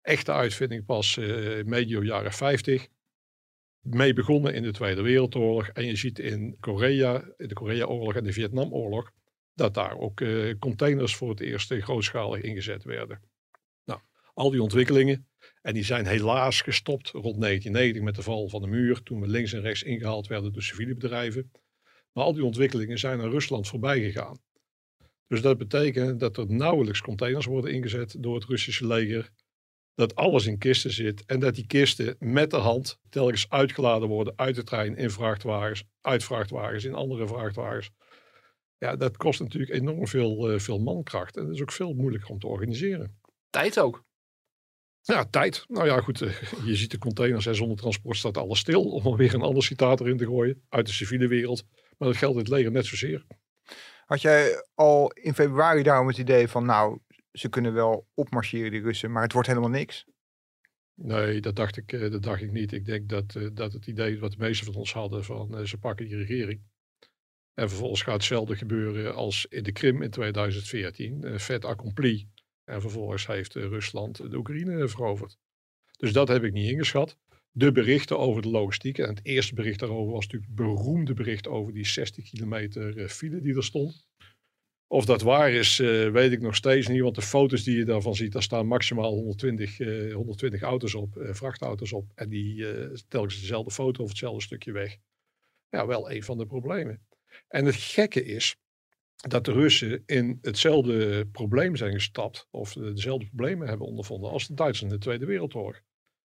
echte 0.00 0.32
uitvinding 0.32 0.84
pas 0.84 1.16
medio 1.64 2.02
jaren 2.02 2.32
50. 2.32 2.88
Mee 3.90 4.12
begonnen 4.12 4.54
in 4.54 4.62
de 4.62 4.72
Tweede 4.72 5.02
Wereldoorlog. 5.02 5.68
En 5.68 5.86
je 5.86 5.96
ziet 5.96 6.18
in 6.18 6.56
Korea, 6.60 7.24
in 7.36 7.48
de 7.48 7.54
Koreaoorlog 7.54 8.14
en 8.14 8.24
de 8.24 8.32
Vietnamoorlog, 8.32 9.12
dat 9.54 9.74
daar 9.74 9.98
ook 9.98 10.20
eh, 10.20 10.58
containers 10.58 11.16
voor 11.16 11.30
het 11.30 11.40
eerst 11.40 11.70
eh, 11.70 11.82
grootschalig 11.82 12.40
ingezet 12.40 12.84
werden. 12.84 13.20
Nou, 13.84 14.00
al 14.34 14.50
die 14.50 14.62
ontwikkelingen. 14.62 15.26
En 15.62 15.74
die 15.74 15.84
zijn 15.84 16.06
helaas 16.06 16.60
gestopt 16.60 17.08
rond 17.08 17.40
1990 17.40 18.02
met 18.02 18.14
de 18.14 18.22
val 18.22 18.48
van 18.48 18.62
de 18.62 18.68
muur. 18.68 19.02
Toen 19.02 19.20
we 19.20 19.26
links 19.26 19.52
en 19.52 19.60
rechts 19.60 19.82
ingehaald 19.82 20.26
werden 20.26 20.52
door 20.52 20.62
civiele 20.62 20.94
bedrijven. 20.94 21.50
Maar 22.12 22.24
al 22.24 22.34
die 22.34 22.44
ontwikkelingen 22.44 22.98
zijn 22.98 23.20
aan 23.20 23.30
Rusland 23.30 23.68
voorbij 23.68 24.00
gegaan. 24.00 24.38
Dus 25.26 25.40
dat 25.40 25.58
betekent 25.58 26.20
dat 26.20 26.36
er 26.36 26.46
nauwelijks 26.52 27.00
containers 27.00 27.46
worden 27.46 27.72
ingezet 27.72 28.22
door 28.22 28.34
het 28.34 28.44
Russische 28.44 28.86
leger. 28.86 29.30
Dat 29.96 30.14
alles 30.14 30.46
in 30.46 30.58
kisten 30.58 30.92
zit 30.92 31.24
en 31.24 31.40
dat 31.40 31.54
die 31.54 31.66
kisten 31.66 32.16
met 32.18 32.50
de 32.50 32.56
hand 32.56 32.98
telkens 33.08 33.46
uitgeladen 33.50 34.08
worden 34.08 34.32
uit 34.36 34.54
de 34.54 34.64
trein 34.64 34.96
in 34.96 35.10
vrachtwagens, 35.10 35.84
uit 36.00 36.24
vrachtwagens, 36.24 36.84
in 36.84 36.94
andere 36.94 37.26
vrachtwagens. 37.26 37.90
Ja, 38.78 38.96
dat 38.96 39.16
kost 39.16 39.40
natuurlijk 39.40 39.72
enorm 39.72 40.06
veel, 40.06 40.50
eh, 40.50 40.58
veel 40.58 40.78
mankracht 40.78 41.36
en 41.36 41.44
dat 41.44 41.54
is 41.54 41.62
ook 41.62 41.72
veel 41.72 41.92
moeilijker 41.94 42.30
om 42.30 42.38
te 42.38 42.46
organiseren. 42.46 43.18
Tijd 43.50 43.80
ook. 43.80 44.04
Ja, 45.02 45.24
tijd. 45.24 45.64
Nou 45.68 45.86
ja, 45.86 46.00
goed. 46.00 46.20
eh, 46.22 46.42
Je 46.64 46.76
ziet 46.76 46.90
de 46.90 46.98
containers 46.98 47.46
en 47.46 47.54
zonder 47.54 47.76
transport 47.76 48.16
staat 48.16 48.36
alles 48.36 48.58
stil. 48.58 48.82
Om 48.82 49.06
er 49.06 49.16
weer 49.16 49.34
een 49.34 49.42
ander 49.42 49.62
citaat 49.62 50.00
erin 50.00 50.16
te 50.16 50.24
gooien. 50.24 50.62
Uit 50.68 50.86
de 50.86 50.92
civiele 50.92 51.26
wereld. 51.28 51.64
Maar 51.98 52.08
dat 52.08 52.16
geldt 52.16 52.34
in 52.34 52.40
het 52.42 52.50
leger 52.52 52.70
net 52.70 52.86
zozeer. 52.86 53.26
Had 54.06 54.20
jij 54.20 54.64
al 54.74 55.10
in 55.12 55.34
februari 55.34 55.82
daarom 55.82 56.06
het 56.06 56.18
idee 56.18 56.48
van, 56.48 56.64
nou, 56.64 56.98
ze 57.38 57.48
kunnen 57.48 57.72
wel 57.72 58.08
opmarcheren, 58.14 58.70
die 58.70 58.80
Russen, 58.82 59.12
maar 59.12 59.22
het 59.22 59.32
wordt 59.32 59.48
helemaal 59.48 59.70
niks? 59.70 60.06
Nee, 60.94 61.40
dat 61.40 61.56
dacht 61.56 61.76
ik, 61.76 61.92
eh, 61.92 62.10
dat 62.10 62.22
dacht 62.22 62.42
ik 62.42 62.52
niet. 62.52 62.72
Ik 62.72 62.84
denk 62.84 63.08
dat, 63.08 63.34
eh, 63.36 63.48
dat 63.52 63.72
het 63.72 63.86
idee 63.86 64.18
wat 64.18 64.30
de 64.30 64.38
meesten 64.38 64.66
van 64.66 64.74
ons 64.74 64.92
hadden 64.92 65.24
van 65.24 65.58
eh, 65.58 65.64
ze 65.64 65.78
pakken 65.78 66.06
die 66.06 66.16
regering. 66.16 66.60
En 67.54 67.68
vervolgens 67.68 68.02
gaat 68.02 68.14
hetzelfde 68.14 68.56
gebeuren 68.56 69.14
als 69.14 69.46
in 69.48 69.62
de 69.62 69.72
Krim 69.72 70.02
in 70.02 70.10
2014. 70.10 71.24
eh 71.24 71.38
fait 71.38 71.64
accompli. 71.64 72.28
En 72.64 72.80
vervolgens 72.80 73.26
heeft 73.26 73.54
Rusland 73.54 74.30
de 74.30 74.36
Oekraïne 74.36 74.88
veroverd. 74.88 75.38
Dus 75.98 76.12
dat 76.12 76.28
heb 76.28 76.44
ik 76.44 76.52
niet 76.52 76.70
ingeschat. 76.70 77.18
De 77.50 77.72
berichten 77.72 78.18
over 78.18 78.42
de 78.42 78.48
logistiek. 78.48 78.98
En 78.98 79.08
het 79.08 79.24
eerste 79.24 79.54
bericht 79.54 79.78
daarover 79.78 80.12
was 80.12 80.24
natuurlijk 80.24 80.50
het 80.50 80.66
beroemde 80.66 81.14
bericht 81.14 81.48
over 81.48 81.72
die 81.72 81.86
60 81.86 82.30
kilometer 82.30 83.08
file 83.08 83.40
die 83.40 83.56
er 83.56 83.64
stond. 83.64 84.05
Of 84.88 85.04
dat 85.04 85.22
waar 85.22 85.50
is, 85.50 85.78
eh, 85.78 86.10
weet 86.10 86.32
ik 86.32 86.40
nog 86.40 86.54
steeds 86.54 86.86
niet. 86.86 87.00
Want 87.00 87.14
de 87.14 87.22
foto's 87.22 87.64
die 87.64 87.76
je 87.76 87.84
daarvan 87.84 88.14
ziet, 88.14 88.32
daar 88.32 88.42
staan 88.42 88.66
maximaal 88.66 89.12
120, 89.12 89.80
eh, 89.80 90.14
120 90.14 90.62
auto's 90.62 90.94
op, 90.94 91.16
eh, 91.16 91.34
vrachtauto's 91.34 91.92
op. 91.92 92.10
En 92.14 92.28
die 92.28 92.68
eh, 92.68 92.94
telkens 93.08 93.40
dezelfde 93.40 93.70
foto 93.70 94.02
of 94.02 94.08
hetzelfde 94.08 94.42
stukje 94.42 94.72
weg. 94.72 94.96
Ja, 95.68 95.86
wel 95.86 96.10
een 96.10 96.22
van 96.22 96.38
de 96.38 96.46
problemen. 96.46 97.06
En 97.48 97.64
het 97.64 97.74
gekke 97.74 98.24
is 98.24 98.56
dat 99.16 99.44
de 99.44 99.52
Russen 99.52 100.02
in 100.06 100.38
hetzelfde 100.42 101.26
probleem 101.26 101.76
zijn 101.76 101.92
gestapt. 101.92 102.46
Of 102.50 102.72
dezelfde 102.72 103.26
problemen 103.26 103.68
hebben 103.68 103.86
ondervonden 103.86 104.30
als 104.30 104.46
de 104.46 104.54
Duitsers 104.54 104.90
in 104.90 104.96
de 104.96 105.02
Tweede 105.02 105.26
Wereldoorlog. 105.26 105.80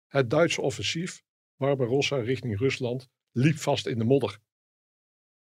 Het 0.08 0.30
Duitse 0.30 0.62
offensief, 0.62 1.24
Barbarossa 1.58 2.18
richting 2.18 2.60
Rusland, 2.60 3.10
liep 3.32 3.58
vast 3.58 3.88
in 3.88 3.98
de 3.98 4.04
modder. 4.04 4.40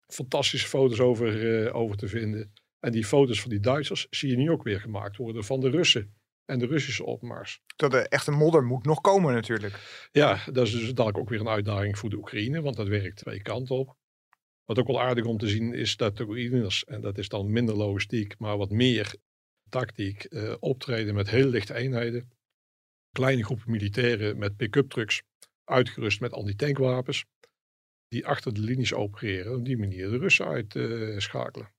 Fantastische 0.08 0.68
foto's 0.68 1.00
over, 1.00 1.66
eh, 1.66 1.76
over 1.76 1.98
te 1.98 2.08
vinden. 2.08 2.54
En 2.82 2.92
die 2.92 3.06
foto's 3.06 3.42
van 3.42 3.50
die 3.50 3.60
Duitsers 3.60 4.08
zie 4.10 4.30
je 4.30 4.38
nu 4.38 4.52
ook 4.52 4.64
weer 4.64 4.80
gemaakt 4.80 5.18
worden 5.18 5.44
van 5.44 5.60
de 5.60 5.70
Russen 5.70 6.16
en 6.46 6.60
de 6.60 6.66
Russische 6.66 7.06
opmars. 7.06 7.62
Dat 7.76 7.94
er 7.94 8.08
echt 8.08 8.28
een 8.28 8.34
modder 8.34 8.64
moet 8.64 8.86
nog 8.86 9.02
komen 9.02 9.34
natuurlijk. 9.34 10.08
Ja, 10.12 10.44
dat 10.52 10.68
is 10.68 10.72
dus 10.72 10.94
dadelijk 10.94 11.18
ook 11.18 11.30
weer 11.30 11.40
een 11.40 11.48
uitdaging 11.48 11.98
voor 11.98 12.10
de 12.10 12.18
Oekraïne, 12.18 12.62
want 12.62 12.76
dat 12.76 12.88
werkt 12.88 13.18
twee 13.18 13.42
kanten 13.42 13.76
op. 13.76 13.96
Wat 14.66 14.80
ook 14.80 14.88
wel 14.88 15.02
aardig 15.02 15.26
om 15.26 15.38
te 15.38 15.48
zien 15.48 15.74
is 15.74 15.98
dat 15.98 16.18
de 16.18 16.24
Oekraïners, 16.24 16.84
en 16.84 17.02
dat 17.02 17.18
is 17.18 17.30
dan 17.30 17.52
minder 17.52 17.76
logistiek, 17.76 18.40
maar 18.40 18.58
wat 18.58 18.70
meer 18.70 19.16
tactiek, 19.70 20.24
eh, 20.24 20.56
optreden 20.60 21.16
met 21.16 21.30
heel 21.30 21.48
lichte 21.48 21.74
eenheden. 21.74 22.32
Kleine 23.12 23.44
groepen 23.44 23.72
militairen 23.72 24.38
met 24.38 24.58
pick-up 24.58 24.90
trucks, 24.90 25.22
uitgerust 25.64 26.20
met 26.20 26.34
antitankwapens, 26.34 27.26
die 28.08 28.28
achter 28.28 28.54
de 28.54 28.62
linies 28.62 28.94
opereren. 28.94 29.56
Op 29.56 29.66
die 29.66 29.78
manier 29.78 30.10
de 30.10 30.18
Russen 30.18 30.46
uitschakelen. 30.46 31.72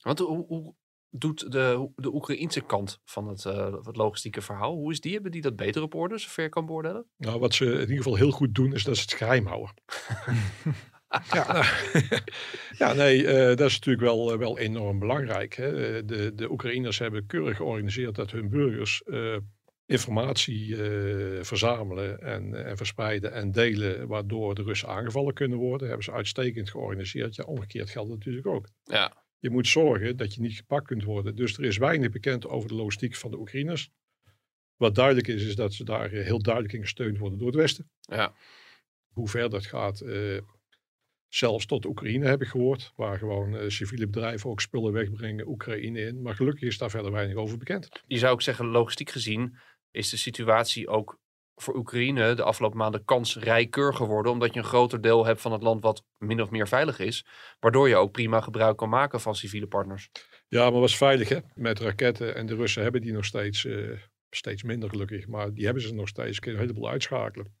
Want 0.00 0.18
hoe, 0.18 0.46
hoe 0.46 0.74
doet 1.10 1.52
de, 1.52 1.90
de 1.96 2.14
Oekraïense 2.14 2.60
kant 2.60 3.00
van 3.04 3.28
het, 3.28 3.44
eh, 3.44 3.74
het 3.84 3.96
logistieke 3.96 4.40
verhaal, 4.40 4.74
hoe 4.74 4.90
is 4.90 5.00
die? 5.00 5.12
Hebben 5.12 5.30
die 5.30 5.42
dat 5.42 5.56
beter 5.56 5.82
op 5.82 5.94
orde, 5.94 6.18
zover 6.18 6.42
je 6.42 6.48
kan 6.48 6.66
beoordelen? 6.66 7.06
Nou, 7.16 7.38
wat 7.40 7.54
ze 7.54 7.64
in 7.64 7.80
ieder 7.80 7.96
geval 7.96 8.16
heel 8.16 8.30
goed 8.30 8.54
doen, 8.54 8.74
is 8.74 8.84
dat 8.84 8.96
ze 8.96 9.02
het 9.02 9.12
geheim 9.12 9.46
houden. 9.46 9.74
ja, 11.32 11.52
nou, 11.52 11.64
ja, 12.78 12.92
nee, 12.92 13.26
eh, 13.26 13.56
dat 13.56 13.68
is 13.68 13.74
natuurlijk 13.74 14.04
wel, 14.04 14.32
eh, 14.32 14.38
wel 14.38 14.58
enorm 14.58 14.98
belangrijk. 14.98 15.54
Hè. 15.54 16.04
De, 16.04 16.34
de 16.34 16.50
Oekraïners 16.50 16.98
hebben 16.98 17.26
keurig 17.26 17.56
georganiseerd 17.56 18.14
dat 18.14 18.30
hun 18.30 18.48
burgers 18.48 19.02
informatie 19.86 20.76
verzamelen 21.40 22.20
en, 22.20 22.66
en 22.66 22.76
verspreiden 22.76 23.32
en 23.32 23.52
delen, 23.52 24.08
waardoor 24.08 24.54
de 24.54 24.62
Russen 24.62 24.88
aangevallen 24.88 25.34
kunnen 25.34 25.58
worden. 25.58 25.86
hebben 25.86 26.04
ze 26.04 26.12
uitstekend 26.12 26.70
georganiseerd. 26.70 27.34
Ja, 27.34 27.44
omgekeerd 27.44 27.90
geldt 27.90 28.10
natuurlijk 28.10 28.46
ook. 28.46 28.68
Ja. 28.82 29.24
Je 29.40 29.50
moet 29.50 29.68
zorgen 29.68 30.16
dat 30.16 30.34
je 30.34 30.40
niet 30.40 30.56
gepakt 30.56 30.86
kunt 30.86 31.04
worden. 31.04 31.36
Dus 31.36 31.58
er 31.58 31.64
is 31.64 31.76
weinig 31.76 32.10
bekend 32.10 32.46
over 32.46 32.68
de 32.68 32.74
logistiek 32.74 33.16
van 33.16 33.30
de 33.30 33.38
Oekraïners. 33.38 33.90
Wat 34.76 34.94
duidelijk 34.94 35.28
is, 35.28 35.44
is 35.44 35.54
dat 35.54 35.74
ze 35.74 35.84
daar 35.84 36.12
eh, 36.12 36.24
heel 36.24 36.42
duidelijk 36.42 36.74
in 36.74 36.80
gesteund 36.80 37.18
worden 37.18 37.38
door 37.38 37.46
het 37.46 37.56
Westen. 37.56 37.90
Ja. 38.00 38.34
Hoe 39.12 39.28
ver 39.28 39.50
dat 39.50 39.66
gaat, 39.66 40.00
eh, 40.00 40.38
zelfs 41.28 41.66
tot 41.66 41.84
Oekraïne 41.84 42.26
heb 42.26 42.42
ik 42.42 42.48
gehoord. 42.48 42.92
Waar 42.96 43.18
gewoon 43.18 43.56
eh, 43.56 43.68
civiele 43.68 44.06
bedrijven 44.06 44.50
ook 44.50 44.60
spullen 44.60 44.92
wegbrengen 44.92 45.48
Oekraïne 45.48 46.00
in. 46.00 46.22
Maar 46.22 46.34
gelukkig 46.34 46.62
is 46.62 46.78
daar 46.78 46.90
verder 46.90 47.12
weinig 47.12 47.36
over 47.36 47.58
bekend. 47.58 47.88
Je 48.06 48.18
zou 48.18 48.32
ook 48.32 48.42
zeggen, 48.42 48.66
logistiek 48.66 49.10
gezien 49.10 49.56
is 49.90 50.10
de 50.10 50.16
situatie 50.16 50.88
ook 50.88 51.19
voor 51.62 51.76
Oekraïne 51.76 52.34
de 52.34 52.42
afgelopen 52.42 52.78
maanden 52.78 53.04
kansrijker 53.04 53.94
geworden. 53.94 54.32
Omdat 54.32 54.54
je 54.54 54.58
een 54.58 54.66
groter 54.66 55.00
deel 55.00 55.26
hebt 55.26 55.40
van 55.40 55.52
het 55.52 55.62
land 55.62 55.82
wat 55.82 56.04
min 56.18 56.42
of 56.42 56.50
meer 56.50 56.68
veilig 56.68 56.98
is. 56.98 57.26
Waardoor 57.60 57.88
je 57.88 57.96
ook 57.96 58.12
prima 58.12 58.40
gebruik 58.40 58.76
kan 58.76 58.88
maken 58.88 59.20
van 59.20 59.34
civiele 59.34 59.66
partners. 59.66 60.10
Ja, 60.48 60.70
maar 60.70 60.80
was 60.80 60.96
veilig 60.96 61.28
hè, 61.28 61.38
met 61.54 61.78
raketten. 61.78 62.34
En 62.34 62.46
de 62.46 62.54
Russen 62.54 62.82
hebben 62.82 63.00
die 63.00 63.12
nog 63.12 63.24
steeds, 63.24 63.64
eh, 63.64 63.90
steeds 64.30 64.62
minder 64.62 64.88
gelukkig. 64.88 65.26
Maar 65.26 65.52
die 65.52 65.64
hebben 65.64 65.82
ze 65.82 65.94
nog 65.94 66.08
steeds. 66.08 66.38
Kun 66.38 66.50
je 66.52 66.56
een 66.56 66.62
heleboel 66.62 66.88
uitschakelen. 66.90 67.54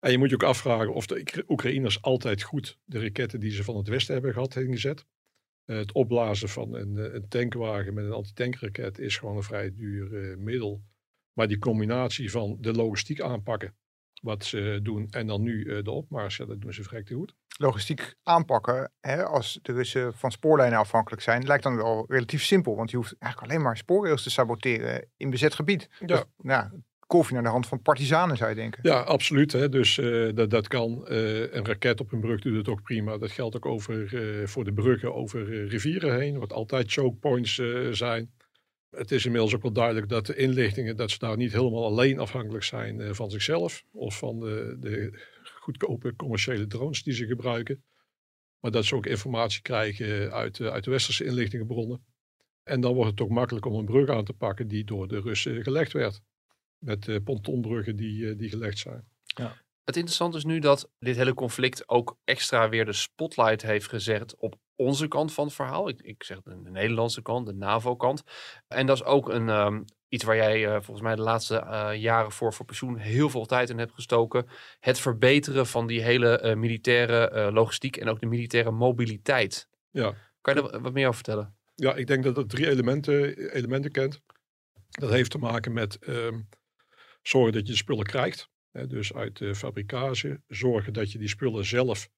En 0.00 0.10
je 0.10 0.18
moet 0.18 0.28
je 0.28 0.34
ook 0.34 0.42
afvragen 0.42 0.94
of 0.94 1.06
de 1.06 1.18
Oekra- 1.18 1.42
Oekraïners 1.48 2.02
altijd 2.02 2.42
goed 2.42 2.78
de 2.84 3.00
raketten 3.00 3.40
die 3.40 3.50
ze 3.50 3.64
van 3.64 3.76
het 3.76 3.88
Westen 3.88 4.14
hebben 4.14 4.32
gehad 4.32 4.56
ingezet. 4.56 5.06
Eh, 5.64 5.76
het 5.76 5.92
opblazen 5.92 6.48
van 6.48 6.74
een, 6.74 6.96
eh, 6.96 7.14
een 7.14 7.28
tankwagen 7.28 7.94
met 7.94 8.04
een 8.04 8.12
antitankraket 8.12 8.98
is 8.98 9.16
gewoon 9.16 9.36
een 9.36 9.42
vrij 9.42 9.74
duur 9.74 10.38
middel. 10.38 10.82
Maar 11.36 11.48
die 11.48 11.58
combinatie 11.58 12.30
van 12.30 12.56
de 12.60 12.72
logistiek 12.72 13.20
aanpakken, 13.20 13.74
wat 14.22 14.44
ze 14.44 14.80
doen, 14.82 15.06
en 15.10 15.26
dan 15.26 15.42
nu 15.42 15.64
eh, 15.64 15.84
de 15.84 15.90
opmars, 15.90 16.36
ja, 16.36 16.44
dat 16.44 16.60
doen 16.60 16.72
ze 16.72 16.82
vrij 16.82 17.04
goed. 17.08 17.34
Logistiek 17.58 18.14
aanpakken, 18.22 18.92
hè, 19.00 19.24
als 19.24 19.58
de 19.62 19.72
Russen 19.72 20.14
van 20.14 20.30
spoorlijnen 20.30 20.78
afhankelijk 20.78 21.22
zijn, 21.22 21.46
lijkt 21.46 21.62
dan 21.62 21.76
wel 21.76 22.04
relatief 22.08 22.42
simpel. 22.42 22.76
Want 22.76 22.90
je 22.90 22.96
hoeft 22.96 23.14
eigenlijk 23.18 23.52
alleen 23.52 23.64
maar 23.64 23.76
spoorrails 23.76 24.22
te 24.22 24.30
saboteren 24.30 25.08
in 25.16 25.30
bezet 25.30 25.54
gebied. 25.54 25.88
Ja. 26.00 26.06
Dat, 26.06 26.28
nou, 26.36 26.68
kolfje 27.06 27.34
naar 27.34 27.42
de 27.42 27.48
hand 27.48 27.66
van 27.66 27.82
partizanen 27.82 28.36
zou 28.36 28.50
je 28.50 28.56
denken. 28.56 28.80
Ja, 28.82 29.00
absoluut. 29.00 29.52
Hè. 29.52 29.68
Dus 29.68 29.98
eh, 29.98 30.28
dat, 30.34 30.50
dat 30.50 30.68
kan. 30.68 31.06
Eh, 31.06 31.40
een 31.40 31.64
raket 31.64 32.00
op 32.00 32.12
een 32.12 32.20
brug 32.20 32.40
doet 32.40 32.56
het 32.56 32.68
ook 32.68 32.82
prima. 32.82 33.18
Dat 33.18 33.30
geldt 33.30 33.56
ook 33.56 33.66
over, 33.66 34.08
voor 34.48 34.64
de 34.64 34.72
bruggen 34.72 35.14
over 35.14 35.66
rivieren 35.66 36.20
heen, 36.20 36.38
wat 36.38 36.52
altijd 36.52 36.92
choke 36.92 37.16
points 37.16 37.58
eh, 37.58 37.88
zijn. 37.90 38.30
Het 38.96 39.10
is 39.10 39.24
inmiddels 39.24 39.54
ook 39.54 39.62
wel 39.62 39.72
duidelijk 39.72 40.08
dat 40.08 40.26
de 40.26 40.36
inlichtingen, 40.36 40.96
dat 40.96 41.10
ze 41.10 41.18
daar 41.18 41.36
niet 41.36 41.52
helemaal 41.52 41.84
alleen 41.84 42.18
afhankelijk 42.18 42.64
zijn 42.64 43.00
eh, 43.00 43.12
van 43.12 43.30
zichzelf 43.30 43.84
of 43.92 44.18
van 44.18 44.40
de, 44.40 44.76
de 44.80 45.26
goedkope 45.60 46.16
commerciële 46.16 46.66
drones 46.66 47.02
die 47.02 47.14
ze 47.14 47.26
gebruiken. 47.26 47.84
Maar 48.60 48.70
dat 48.70 48.84
ze 48.84 48.94
ook 48.94 49.06
informatie 49.06 49.62
krijgen 49.62 50.32
uit, 50.32 50.60
uit 50.60 50.84
de 50.84 50.90
westerse 50.90 51.24
inlichtingenbronnen. 51.24 52.04
En 52.62 52.80
dan 52.80 52.94
wordt 52.94 53.10
het 53.10 53.20
ook 53.20 53.30
makkelijk 53.30 53.66
om 53.66 53.74
een 53.74 53.84
brug 53.84 54.08
aan 54.08 54.24
te 54.24 54.32
pakken 54.32 54.68
die 54.68 54.84
door 54.84 55.08
de 55.08 55.20
Russen 55.20 55.62
gelegd 55.62 55.92
werd. 55.92 56.20
Met 56.78 57.08
eh, 57.08 57.16
pontonbruggen 57.24 57.96
die, 57.96 58.30
eh, 58.30 58.38
die 58.38 58.48
gelegd 58.48 58.78
zijn. 58.78 59.08
Het 59.84 59.96
interessante 59.96 60.36
is 60.36 60.44
nu 60.44 60.58
dat 60.58 60.90
dit 60.98 61.16
hele 61.16 61.34
conflict 61.34 61.88
ook 61.88 62.18
extra 62.24 62.68
weer 62.68 62.84
de 62.84 62.92
spotlight 62.92 63.62
heeft 63.62 63.88
gezet 63.88 64.36
op 64.36 64.58
onze 64.76 65.08
kant 65.08 65.32
van 65.32 65.44
het 65.44 65.54
verhaal. 65.54 65.88
Ik, 65.88 66.00
ik 66.00 66.24
zeg 66.24 66.40
de, 66.40 66.62
de 66.62 66.70
Nederlandse 66.70 67.22
kant, 67.22 67.46
de 67.46 67.54
NAVO-kant. 67.54 68.22
En 68.68 68.86
dat 68.86 68.96
is 68.96 69.04
ook 69.04 69.28
een, 69.28 69.48
ehm, 69.48 69.82
iets 70.08 70.24
waar 70.24 70.36
jij 70.36 70.66
eh, 70.66 70.72
volgens 70.72 71.00
mij 71.00 71.14
de 71.14 71.22
laatste 71.22 71.56
eh, 71.58 72.00
jaren 72.00 72.32
voor, 72.32 72.52
voor 72.52 72.66
pensioen 72.66 72.96
heel 72.96 73.30
veel 73.30 73.46
tijd 73.46 73.70
in 73.70 73.78
hebt 73.78 73.92
gestoken. 73.92 74.46
Het 74.80 75.00
verbeteren 75.00 75.66
van 75.66 75.86
die 75.86 76.02
hele 76.02 76.38
eh, 76.38 76.56
militaire 76.56 77.52
logistiek 77.52 77.96
en 77.96 78.08
ook 78.08 78.20
de 78.20 78.26
militaire 78.26 78.70
mobiliteit. 78.70 79.68
Ja. 79.90 80.14
Kan 80.40 80.54
je 80.54 80.62
daar 80.62 80.80
wat 80.80 80.92
meer 80.92 81.08
over 81.08 81.24
vertellen? 81.24 81.56
Ja, 81.74 81.94
ik 81.94 82.06
denk 82.06 82.24
dat 82.24 82.36
het 82.36 82.48
drie 82.48 82.68
elementen, 82.68 83.36
elementen 83.52 83.90
kent. 83.90 84.20
Dat 84.88 85.10
heeft 85.10 85.30
te 85.30 85.38
maken 85.38 85.72
met 85.72 85.98
ehm, 85.98 86.40
zorgen 87.22 87.52
dat 87.52 87.66
je 87.66 87.72
de 87.72 87.78
spullen 87.78 88.06
krijgt. 88.06 88.48
Hè, 88.70 88.86
dus 88.86 89.14
uit 89.14 89.38
de 89.38 89.54
fabrikage. 89.54 90.40
Zorgen 90.46 90.92
dat 90.92 91.12
je 91.12 91.18
die 91.18 91.28
spullen 91.28 91.64
zelf 91.64 92.08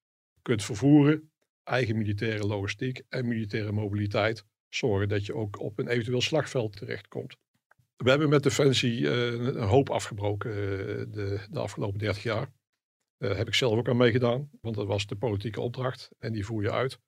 kunt 0.43 0.65
vervoeren. 0.65 1.28
Eigen 1.69 1.97
militaire 1.97 2.47
logistiek 2.47 3.03
en 3.09 3.29
militaire 3.29 3.73
mobiliteit. 3.73 4.45
Zorgen 4.69 5.09
dat 5.09 5.27
je 5.27 5.35
ook 5.35 5.61
op 5.61 5.79
een 5.79 5.89
eventueel 5.89 6.21
slagveld 6.21 6.77
terechtkomt. 6.77 7.37
We 7.97 8.11
hebben 8.11 8.29
met 8.29 8.43
Defensie 8.43 9.11
eh, 9.11 9.33
een 9.33 9.57
hoop 9.57 9.91
afgebroken 9.91 10.51
eh, 10.51 10.57
de, 11.13 11.47
de 11.51 11.59
afgelopen 11.59 11.99
30 11.99 12.23
jaar. 12.23 12.53
Daar 13.17 13.37
heb 13.37 13.47
ik 13.47 13.55
zelf 13.55 13.79
ook 13.79 13.89
aan 13.89 13.97
meegedaan, 13.97 14.51
want 14.61 14.75
dat 14.75 14.87
was 14.87 15.07
de 15.07 15.17
politieke 15.17 15.61
opdracht 15.61 16.11
en 16.19 16.33
die 16.33 16.45
voer 16.45 16.63
je 16.63 16.73
uit. 16.73 16.99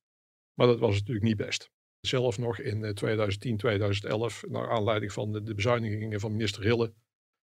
Maar 0.55 0.67
dat 0.67 0.79
was 0.79 0.99
natuurlijk 0.99 1.27
niet 1.27 1.37
best 1.37 1.71
zelf 2.01 2.39
nog 2.39 2.59
in 2.59 2.85
eh, 2.85 2.93
2010, 2.93 3.57
2011, 3.57 4.45
naar 4.49 4.71
aanleiding 4.71 5.13
van 5.13 5.33
de, 5.33 5.43
de 5.43 5.55
bezuinigingen 5.55 6.21
van 6.21 6.33
minister 6.33 6.63
Hille, 6.63 6.95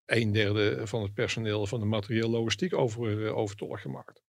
een 0.04 0.32
derde 0.32 0.86
van 0.86 1.02
het 1.02 1.14
personeel 1.14 1.66
van 1.66 1.80
de 1.80 1.86
materieel 1.86 2.30
logistiek 2.30 2.74
over, 2.74 3.26
eh, 3.26 3.36
overtollig 3.36 3.80
gemaakt. 3.80 4.22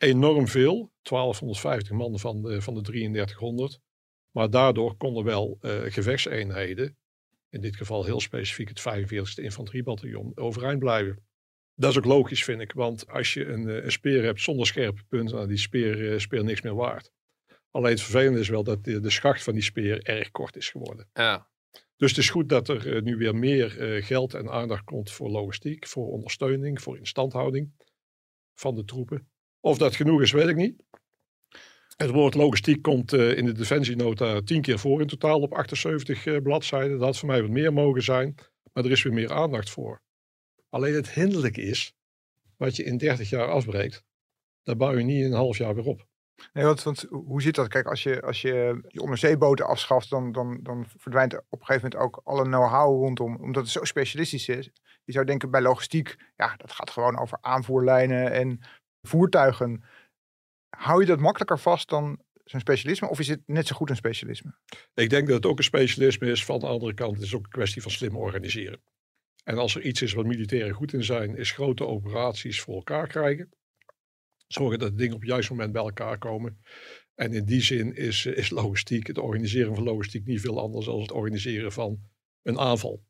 Enorm 0.00 0.48
veel, 0.48 0.92
1250 1.02 1.90
man 1.90 2.18
van 2.18 2.42
de, 2.42 2.62
van 2.62 2.74
de 2.74 2.80
3300. 2.80 3.80
Maar 4.30 4.50
daardoor 4.50 4.96
konden 4.96 5.24
wel 5.24 5.58
eh, 5.60 5.80
gevechtseenheden, 5.82 6.96
in 7.48 7.60
dit 7.60 7.76
geval 7.76 8.04
heel 8.04 8.20
specifiek 8.20 8.68
het 8.68 8.80
45e 8.80 9.42
Infanteriebataljon, 9.42 10.32
overeind 10.34 10.78
blijven. 10.78 11.24
Dat 11.74 11.90
is 11.90 11.98
ook 11.98 12.04
logisch, 12.04 12.44
vind 12.44 12.60
ik, 12.60 12.72
want 12.72 13.08
als 13.08 13.34
je 13.34 13.46
een, 13.46 13.68
eh, 13.68 13.84
een 13.84 13.92
speer 13.92 14.22
hebt 14.22 14.40
zonder 14.40 14.66
scherpe 14.66 15.02
punten, 15.08 15.36
dan 15.36 15.42
is 15.42 15.48
die 15.48 15.58
speer, 15.58 16.12
eh, 16.12 16.18
speer 16.18 16.44
niks 16.44 16.62
meer 16.62 16.74
waard. 16.74 17.12
Alleen 17.70 17.92
het 17.92 18.02
vervelende 18.02 18.40
is 18.40 18.48
wel 18.48 18.64
dat 18.64 18.84
de, 18.84 19.00
de 19.00 19.10
schacht 19.10 19.42
van 19.42 19.54
die 19.54 19.62
speer 19.62 20.02
erg 20.02 20.30
kort 20.30 20.56
is 20.56 20.70
geworden. 20.70 21.08
Ja, 21.12 21.48
Dus 21.96 22.10
het 22.10 22.18
is 22.18 22.30
goed 22.30 22.48
dat 22.48 22.68
er 22.68 23.02
nu 23.02 23.16
weer 23.16 23.34
meer 23.34 23.70
geld 24.02 24.34
en 24.34 24.50
aandacht 24.50 24.84
komt 24.84 25.10
voor 25.10 25.30
logistiek, 25.30 25.86
voor 25.86 26.06
ondersteuning, 26.06 26.82
voor 26.82 26.98
instandhouding 26.98 27.72
van 28.54 28.74
de 28.74 28.84
troepen. 28.84 29.28
Of 29.60 29.78
dat 29.78 29.96
genoeg 29.96 30.22
is, 30.22 30.32
weet 30.32 30.48
ik 30.48 30.56
niet. 30.56 30.82
Het 31.96 32.10
woord 32.10 32.34
logistiek 32.34 32.82
komt 32.82 33.12
eh, 33.12 33.36
in 33.36 33.44
de 33.44 33.52
defensienota 33.52 34.40
tien 34.40 34.62
keer 34.62 34.78
voor 34.78 35.00
in 35.00 35.06
totaal 35.06 35.40
op 35.40 35.52
78 35.52 36.26
eh, 36.26 36.42
bladzijden. 36.42 36.98
Dat 36.98 37.06
had 37.06 37.18
voor 37.18 37.28
mij 37.28 37.42
wat 37.42 37.50
meer 37.50 37.72
mogen 37.72 38.02
zijn, 38.02 38.34
maar 38.72 38.84
er 38.84 38.90
is 38.90 39.02
weer 39.02 39.12
meer 39.12 39.32
aandacht 39.32 39.70
voor. 39.70 40.02
Alleen 40.68 40.94
het 40.94 41.10
hinderlijke 41.10 41.62
is, 41.62 41.94
wat 42.56 42.76
je 42.76 42.84
in 42.84 42.96
30 42.96 43.30
jaar 43.30 43.48
afbreekt, 43.48 44.04
daar 44.62 44.76
bouw 44.76 44.96
je 44.96 45.04
niet 45.04 45.24
in 45.24 45.24
een 45.24 45.38
half 45.38 45.58
jaar 45.58 45.74
weer 45.74 45.86
op. 45.86 46.08
Nee, 46.52 46.64
want, 46.64 46.82
want 46.82 47.06
hoe 47.10 47.42
zit 47.42 47.54
dat? 47.54 47.68
Kijk, 47.68 47.86
als 47.86 48.02
je, 48.02 48.22
als 48.22 48.40
je 48.42 48.80
je 48.88 49.00
onderzeeboten 49.00 49.66
afschaft, 49.66 50.10
dan, 50.10 50.32
dan, 50.32 50.58
dan 50.62 50.86
verdwijnt 50.96 51.34
op 51.34 51.60
een 51.60 51.66
gegeven 51.66 51.88
moment 51.90 52.08
ook 52.08 52.20
alle 52.24 52.42
know-how 52.42 53.02
rondom, 53.02 53.36
omdat 53.36 53.62
het 53.62 53.72
zo 53.72 53.84
specialistisch 53.84 54.48
is. 54.48 54.70
Je 55.04 55.12
zou 55.12 55.24
denken 55.24 55.50
bij 55.50 55.60
logistiek, 55.60 56.16
ja, 56.36 56.54
dat 56.56 56.72
gaat 56.72 56.90
gewoon 56.90 57.18
over 57.18 57.38
aanvoerlijnen 57.40 58.32
en 58.32 58.60
voertuigen. 59.02 59.84
Hou 60.68 61.00
je 61.00 61.06
dat 61.06 61.18
makkelijker 61.18 61.58
vast 61.58 61.88
dan 61.88 62.22
zo'n 62.44 62.60
specialisme, 62.60 63.08
of 63.08 63.18
is 63.18 63.28
het 63.28 63.42
net 63.46 63.66
zo 63.66 63.76
goed 63.76 63.90
een 63.90 63.96
specialisme? 63.96 64.54
Ik 64.94 65.10
denk 65.10 65.26
dat 65.26 65.36
het 65.36 65.46
ook 65.46 65.58
een 65.58 65.64
specialisme 65.64 66.30
is. 66.30 66.44
Van 66.44 66.60
de 66.60 66.66
andere 66.66 66.94
kant 66.94 67.14
het 67.14 67.24
is 67.24 67.34
ook 67.34 67.44
een 67.44 67.50
kwestie 67.50 67.82
van 67.82 67.90
slim 67.90 68.16
organiseren. 68.16 68.80
En 69.44 69.58
als 69.58 69.74
er 69.74 69.82
iets 69.82 70.02
is 70.02 70.12
wat 70.12 70.26
militairen 70.26 70.74
goed 70.74 70.92
in 70.92 71.04
zijn, 71.04 71.36
is 71.36 71.52
grote 71.52 71.86
operaties 71.86 72.60
voor 72.60 72.74
elkaar 72.74 73.08
krijgen. 73.08 73.48
Zorgen 74.46 74.78
dat 74.78 74.90
de 74.90 74.96
dingen 74.96 75.14
op 75.14 75.20
het 75.20 75.30
juiste 75.30 75.52
moment 75.52 75.72
bij 75.72 75.82
elkaar 75.82 76.18
komen. 76.18 76.60
En 77.14 77.32
in 77.32 77.44
die 77.44 77.60
zin 77.60 77.94
is, 77.94 78.26
is 78.26 78.50
logistiek, 78.50 79.06
het 79.06 79.18
organiseren 79.18 79.74
van 79.74 79.84
logistiek 79.84 80.26
niet 80.26 80.40
veel 80.40 80.60
anders 80.60 80.86
dan 80.86 81.00
het 81.00 81.12
organiseren 81.12 81.72
van 81.72 82.00
een 82.42 82.58
aanval. 82.58 83.06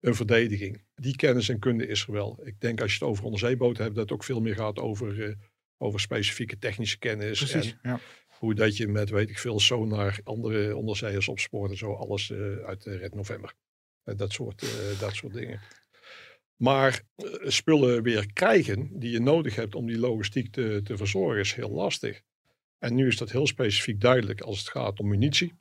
Een 0.00 0.14
verdediging. 0.14 0.84
Die 1.02 1.16
kennis 1.16 1.48
en 1.48 1.58
kunde 1.58 1.86
is 1.86 2.06
er 2.06 2.12
wel. 2.12 2.40
Ik 2.44 2.60
denk 2.60 2.80
als 2.80 2.92
je 2.92 2.98
het 2.98 3.08
over 3.08 3.24
onderzeeboten 3.24 3.82
hebt, 3.82 3.94
dat 3.94 4.04
het 4.04 4.12
ook 4.12 4.24
veel 4.24 4.40
meer 4.40 4.54
gaat 4.54 4.78
over, 4.78 5.28
uh, 5.28 5.34
over 5.78 6.00
specifieke 6.00 6.58
technische 6.58 6.98
kennis. 6.98 7.38
Precies, 7.38 7.72
en 7.82 7.90
ja. 7.90 8.00
hoe 8.38 8.54
dat 8.54 8.76
je 8.76 8.88
met, 8.88 9.10
weet 9.10 9.30
ik 9.30 9.38
veel, 9.38 9.60
sonar 9.60 10.20
andere 10.24 10.76
onderzeeërs 10.76 11.28
opspoort 11.28 11.70
en 11.70 11.76
zo. 11.76 11.92
Alles 11.92 12.30
uh, 12.30 12.56
uit 12.56 12.86
uh, 12.86 12.98
Red 12.98 13.14
November. 13.14 13.54
dat, 14.04 14.32
soort, 14.32 14.64
dat 15.00 15.14
soort 15.14 15.32
dingen. 15.32 15.60
Maar 16.56 17.02
spullen 17.44 18.02
weer 18.02 18.32
krijgen 18.32 18.98
die 18.98 19.10
je 19.10 19.20
nodig 19.20 19.54
hebt 19.54 19.74
om 19.74 19.86
die 19.86 19.98
logistiek 19.98 20.52
te, 20.52 20.80
te 20.84 20.96
verzorgen 20.96 21.40
is 21.40 21.54
heel 21.54 21.70
lastig. 21.70 22.22
En 22.78 22.94
nu 22.94 23.06
is 23.06 23.16
dat 23.16 23.30
heel 23.30 23.46
specifiek 23.46 24.00
duidelijk 24.00 24.40
als 24.40 24.58
het 24.58 24.68
gaat 24.68 25.00
om 25.00 25.08
munitie. 25.08 25.52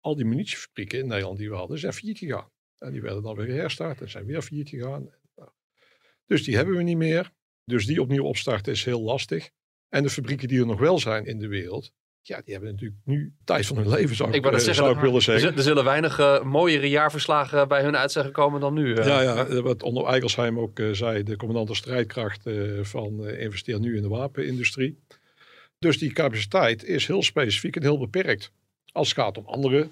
Al 0.00 0.16
die 0.16 0.24
munitiefabrieken 0.24 0.98
in 0.98 1.06
Nederland 1.06 1.38
die 1.38 1.50
we 1.50 1.56
hadden, 1.56 1.78
zijn 1.78 1.92
failliet 1.92 2.18
gegaan. 2.18 2.50
En 2.80 2.92
die 2.92 3.00
werden 3.00 3.22
dan 3.22 3.36
weer 3.36 3.54
herstart 3.54 4.00
en 4.00 4.10
zijn 4.10 4.26
weer 4.26 4.42
failliet 4.42 4.68
gegaan. 4.68 5.10
Dus 6.26 6.44
die 6.44 6.56
hebben 6.56 6.76
we 6.76 6.82
niet 6.82 6.96
meer. 6.96 7.30
Dus 7.64 7.86
die 7.86 8.00
opnieuw 8.00 8.24
opstarten 8.24 8.72
is 8.72 8.84
heel 8.84 9.00
lastig. 9.00 9.50
En 9.88 10.02
de 10.02 10.10
fabrieken 10.10 10.48
die 10.48 10.60
er 10.60 10.66
nog 10.66 10.80
wel 10.80 10.98
zijn 10.98 11.24
in 11.24 11.38
de 11.38 11.48
wereld, 11.48 11.92
ja, 12.22 12.40
die 12.44 12.52
hebben 12.52 12.70
natuurlijk 12.70 13.00
nu 13.04 13.34
tijd 13.44 13.66
van 13.66 13.76
hun 13.76 13.88
leven, 13.88 14.16
zou 14.16 14.28
ik, 14.28 14.44
ik, 14.44 14.52
zeggen, 14.52 14.74
zou 14.74 15.00
willen 15.00 15.22
zeggen. 15.22 15.56
Er 15.56 15.62
zullen 15.62 15.84
weinig 15.84 16.18
uh, 16.18 16.42
mooiere 16.42 16.88
jaarverslagen 16.88 17.68
bij 17.68 17.82
hun 17.82 17.96
uit 17.96 18.12
zijn 18.12 18.24
gekomen 18.24 18.60
dan 18.60 18.74
nu. 18.74 18.96
Uh. 18.96 19.06
Ja, 19.06 19.20
ja, 19.20 19.62
wat 19.62 19.82
onder 19.82 20.06
Eigelsheim 20.06 20.58
ook 20.58 20.78
uh, 20.78 20.92
zei, 20.92 21.22
de 21.22 21.36
commandant 21.36 21.68
de 21.68 21.74
strijdkracht 21.74 22.42
van 22.82 23.28
investeer 23.28 23.80
nu 23.80 23.96
in 23.96 24.02
de 24.02 24.08
wapenindustrie. 24.08 24.98
Dus 25.78 25.98
die 25.98 26.12
capaciteit 26.12 26.84
is 26.84 27.06
heel 27.06 27.22
specifiek 27.22 27.76
en 27.76 27.82
heel 27.82 27.98
beperkt. 27.98 28.52
Als 28.92 29.08
het 29.08 29.18
gaat 29.18 29.38
om 29.38 29.46
andere 29.46 29.88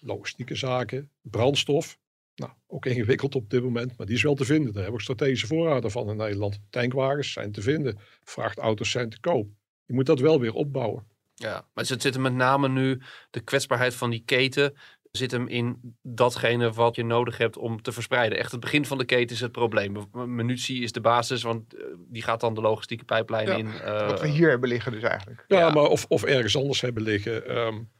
logistieke 0.00 0.54
zaken, 0.54 1.10
brandstof. 1.20 1.98
Nou, 2.34 2.52
ook 2.66 2.86
ingewikkeld 2.86 3.34
op 3.34 3.50
dit 3.50 3.62
moment, 3.62 3.96
maar 3.96 4.06
die 4.06 4.16
is 4.16 4.22
wel 4.22 4.34
te 4.34 4.44
vinden. 4.44 4.72
Daar 4.72 4.82
hebben 4.82 4.98
we 4.98 5.02
strategische 5.02 5.46
voorraden 5.46 5.90
van 5.90 6.10
in 6.10 6.16
Nederland. 6.16 6.60
Tankwagens 6.70 7.32
zijn 7.32 7.52
te 7.52 7.62
vinden, 7.62 7.98
vrachtauto's 8.24 8.90
zijn 8.90 9.10
te 9.10 9.20
koop. 9.20 9.48
Je 9.86 9.94
moet 9.94 10.06
dat 10.06 10.20
wel 10.20 10.40
weer 10.40 10.52
opbouwen. 10.52 11.06
Ja, 11.34 11.52
maar 11.52 11.84
het 11.84 12.02
zit 12.02 12.14
hem 12.14 12.22
met 12.22 12.34
name 12.34 12.68
nu, 12.68 13.00
de 13.30 13.40
kwetsbaarheid 13.40 13.94
van 13.94 14.10
die 14.10 14.22
keten, 14.24 14.74
zit 15.10 15.30
hem 15.30 15.48
in 15.48 15.96
datgene 16.02 16.72
wat 16.72 16.96
je 16.96 17.04
nodig 17.04 17.38
hebt 17.38 17.56
om 17.56 17.82
te 17.82 17.92
verspreiden. 17.92 18.38
Echt 18.38 18.52
het 18.52 18.60
begin 18.60 18.84
van 18.84 18.98
de 18.98 19.04
keten 19.04 19.34
is 19.34 19.40
het 19.40 19.52
probleem. 19.52 20.06
Munitie 20.12 20.82
is 20.82 20.92
de 20.92 21.00
basis, 21.00 21.42
want 21.42 21.74
die 22.08 22.22
gaat 22.22 22.40
dan 22.40 22.54
de 22.54 22.60
logistieke 22.60 23.04
pijplijn 23.04 23.46
ja, 23.46 23.56
in. 23.56 23.66
Uh, 23.66 24.06
wat 24.06 24.20
we 24.20 24.28
hier 24.28 24.48
hebben 24.48 24.68
liggen 24.68 24.92
dus 24.92 25.02
eigenlijk. 25.02 25.44
Ja, 25.48 25.58
ja. 25.58 25.70
maar 25.70 25.84
of, 25.84 26.04
of 26.08 26.24
ergens 26.24 26.56
anders 26.56 26.80
hebben 26.80 27.02
liggen. 27.02 27.56
Um, 27.56 27.90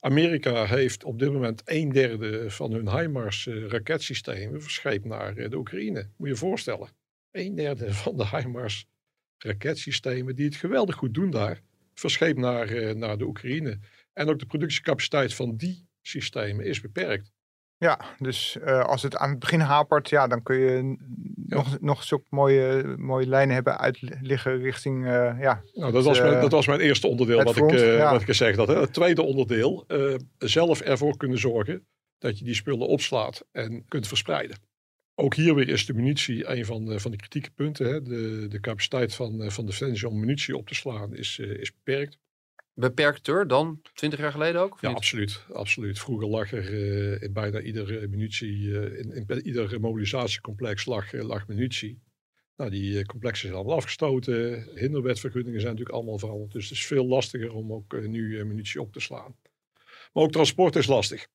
Amerika 0.00 0.64
heeft 0.64 1.04
op 1.04 1.18
dit 1.18 1.32
moment 1.32 1.62
een 1.64 1.92
derde 1.92 2.50
van 2.50 2.72
hun 2.72 2.98
HIMARS 2.98 3.46
uh, 3.46 3.66
raketsystemen 3.66 4.62
verscheept 4.62 5.04
naar 5.04 5.36
uh, 5.38 5.50
de 5.50 5.56
Oekraïne. 5.56 6.10
Moet 6.16 6.28
je 6.28 6.34
je 6.34 6.38
voorstellen. 6.38 6.88
Een 7.30 7.54
derde 7.54 7.94
van 8.04 8.16
de 8.16 8.28
HIMARS 8.28 8.86
raketsystemen 9.38 10.36
die 10.36 10.44
het 10.44 10.56
geweldig 10.56 10.94
goed 10.94 11.14
doen 11.14 11.30
daar 11.30 11.62
verscheept 11.94 12.38
naar, 12.38 12.72
uh, 12.72 12.94
naar 12.94 13.18
de 13.18 13.24
Oekraïne. 13.24 13.78
En 14.12 14.28
ook 14.28 14.38
de 14.38 14.46
productiecapaciteit 14.46 15.34
van 15.34 15.56
die 15.56 15.88
systemen 16.02 16.64
is 16.64 16.80
beperkt. 16.80 17.32
Ja, 17.78 18.00
dus 18.18 18.56
uh, 18.60 18.84
als 18.84 19.02
het 19.02 19.16
aan 19.16 19.30
het 19.30 19.38
begin 19.38 19.60
hapert, 19.60 20.08
ja, 20.08 20.26
dan 20.26 20.42
kun 20.42 20.56
je 20.56 20.96
ja. 21.46 21.56
nog, 21.56 21.80
nog 21.80 22.02
zulke 22.02 22.26
mooie, 22.28 22.94
mooie 22.96 23.26
lijnen 23.26 23.54
hebben 23.54 23.78
uitliggen 23.78 24.58
richting, 24.58 25.04
uh, 25.04 25.40
ja. 25.40 25.62
Nou, 25.72 25.92
dat, 25.92 26.04
was 26.04 26.20
mijn, 26.20 26.40
dat 26.40 26.52
was 26.52 26.66
mijn 26.66 26.80
eerste 26.80 27.06
onderdeel 27.06 27.42
wat, 27.42 27.54
front, 27.54 27.72
ik, 27.72 27.78
ja. 27.78 28.10
wat 28.10 28.20
ik 28.20 28.26
gezegd 28.26 28.56
had. 28.56 28.68
Hè. 28.68 28.80
Het 28.80 28.92
tweede 28.92 29.22
onderdeel, 29.22 29.86
zelf 30.38 30.80
ervoor 30.80 31.16
kunnen 31.16 31.38
zorgen 31.38 31.86
dat 32.18 32.38
je 32.38 32.44
die 32.44 32.54
spullen 32.54 32.86
opslaat 32.86 33.44
en 33.52 33.84
kunt 33.88 34.08
verspreiden. 34.08 34.58
Ook 35.14 35.34
hier 35.34 35.54
weer 35.54 35.68
is 35.68 35.86
de 35.86 35.94
munitie 35.94 36.50
een 36.50 36.64
van 36.64 36.84
de, 36.84 37.00
van 37.00 37.10
de 37.10 37.16
kritieke 37.16 37.50
punten. 37.50 37.86
Hè. 37.86 38.02
De, 38.02 38.46
de 38.48 38.60
capaciteit 38.60 39.14
van, 39.14 39.50
van 39.50 39.66
Defensie 39.66 40.08
om 40.08 40.20
munitie 40.20 40.56
op 40.56 40.66
te 40.66 40.74
slaan 40.74 41.14
is, 41.14 41.38
is 41.38 41.72
beperkt. 41.72 42.18
Beperkter 42.78 43.46
dan 43.46 43.80
20 43.94 44.18
jaar 44.18 44.32
geleden 44.32 44.60
ook? 44.60 44.78
Ja, 44.80 44.90
absoluut, 44.90 45.44
absoluut. 45.52 45.98
Vroeger 45.98 46.28
lag 46.28 46.52
er 46.52 46.72
uh, 46.72 47.22
in 47.22 47.32
bijna 47.32 47.60
iedere 47.60 48.08
munitie, 48.08 48.58
uh, 48.58 48.98
in, 48.98 49.12
in 49.12 49.46
ieder 49.46 49.80
mobilisatiecomplex 49.80 50.84
lag, 50.84 51.12
lag 51.12 51.48
munitie. 51.48 52.00
Nou, 52.56 52.70
die 52.70 53.06
complexen 53.06 53.46
zijn 53.46 53.58
allemaal 53.58 53.76
afgestoten. 53.76 54.68
Hinderwetvergunningen 54.74 55.60
zijn 55.60 55.72
natuurlijk 55.72 55.98
allemaal 55.98 56.18
veranderd. 56.18 56.52
Dus 56.52 56.68
het 56.68 56.78
is 56.78 56.86
veel 56.86 57.06
lastiger 57.06 57.52
om 57.52 57.72
ook 57.72 58.00
nu 58.00 58.44
munitie 58.44 58.80
op 58.80 58.92
te 58.92 59.00
slaan. 59.00 59.36
Maar 60.12 60.24
ook 60.24 60.32
transport 60.32 60.76
is 60.76 60.86
lastig 60.86 61.26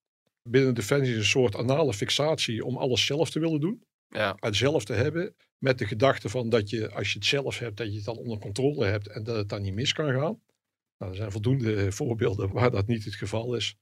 binnen 0.43 0.73
Defensie 0.73 1.11
is 1.11 1.17
een 1.17 1.25
soort 1.25 1.55
anale 1.55 1.93
fixatie 1.93 2.65
om 2.65 2.77
alles 2.77 3.05
zelf 3.05 3.29
te 3.29 3.39
willen 3.39 3.59
doen. 3.59 3.83
Ja. 4.07 4.37
Het 4.39 4.55
zelf 4.55 4.85
te 4.85 4.93
hebben. 4.93 5.35
Met 5.57 5.77
de 5.77 5.85
gedachte 5.85 6.29
van 6.29 6.49
dat 6.49 6.69
je, 6.69 6.91
als 6.91 7.11
je 7.11 7.19
het 7.19 7.27
zelf 7.27 7.59
hebt, 7.59 7.77
dat 7.77 7.87
je 7.87 7.95
het 7.95 8.05
dan 8.05 8.17
onder 8.17 8.39
controle 8.39 8.85
hebt 8.85 9.07
en 9.07 9.23
dat 9.23 9.35
het 9.35 9.49
dan 9.49 9.61
niet 9.61 9.73
mis 9.73 9.93
kan 9.93 10.11
gaan. 10.11 10.41
Nou, 11.01 11.13
er 11.13 11.19
zijn 11.19 11.31
voldoende 11.31 11.91
voorbeelden 11.91 12.51
waar 12.51 12.71
dat 12.71 12.87
niet 12.87 13.05
het 13.05 13.15
geval 13.15 13.55
is. 13.55 13.75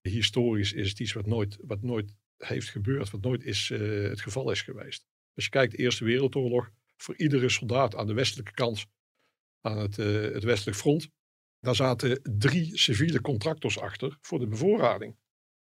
Historisch 0.00 0.72
is 0.72 0.88
het 0.88 1.00
iets 1.00 1.12
wat 1.12 1.26
nooit, 1.26 1.58
wat 1.60 1.82
nooit 1.82 2.14
heeft 2.36 2.68
gebeurd, 2.68 3.10
wat 3.10 3.20
nooit 3.20 3.44
is, 3.44 3.70
uh, 3.70 4.08
het 4.08 4.20
geval 4.20 4.50
is 4.50 4.62
geweest. 4.62 5.06
Als 5.34 5.44
je 5.44 5.50
kijkt, 5.50 5.72
de 5.72 5.78
Eerste 5.78 6.04
Wereldoorlog, 6.04 6.70
voor 6.96 7.16
iedere 7.16 7.48
soldaat 7.48 7.94
aan 7.94 8.06
de 8.06 8.12
westelijke 8.12 8.52
kant, 8.52 8.86
aan 9.60 9.78
het, 9.78 9.98
uh, 9.98 10.06
het 10.32 10.44
westelijk 10.44 10.78
front, 10.78 11.08
daar 11.60 11.74
zaten 11.74 12.20
drie 12.38 12.78
civiele 12.78 13.20
contractors 13.20 13.78
achter 13.78 14.18
voor 14.20 14.38
de 14.38 14.46
bevoorrading. 14.46 15.16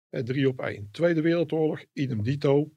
Eh, 0.08 0.22
drie 0.22 0.48
op 0.48 0.60
één. 0.60 0.88
Tweede 0.90 1.20
Wereldoorlog, 1.20 1.84
idem 1.92 2.22
dito. 2.22 2.72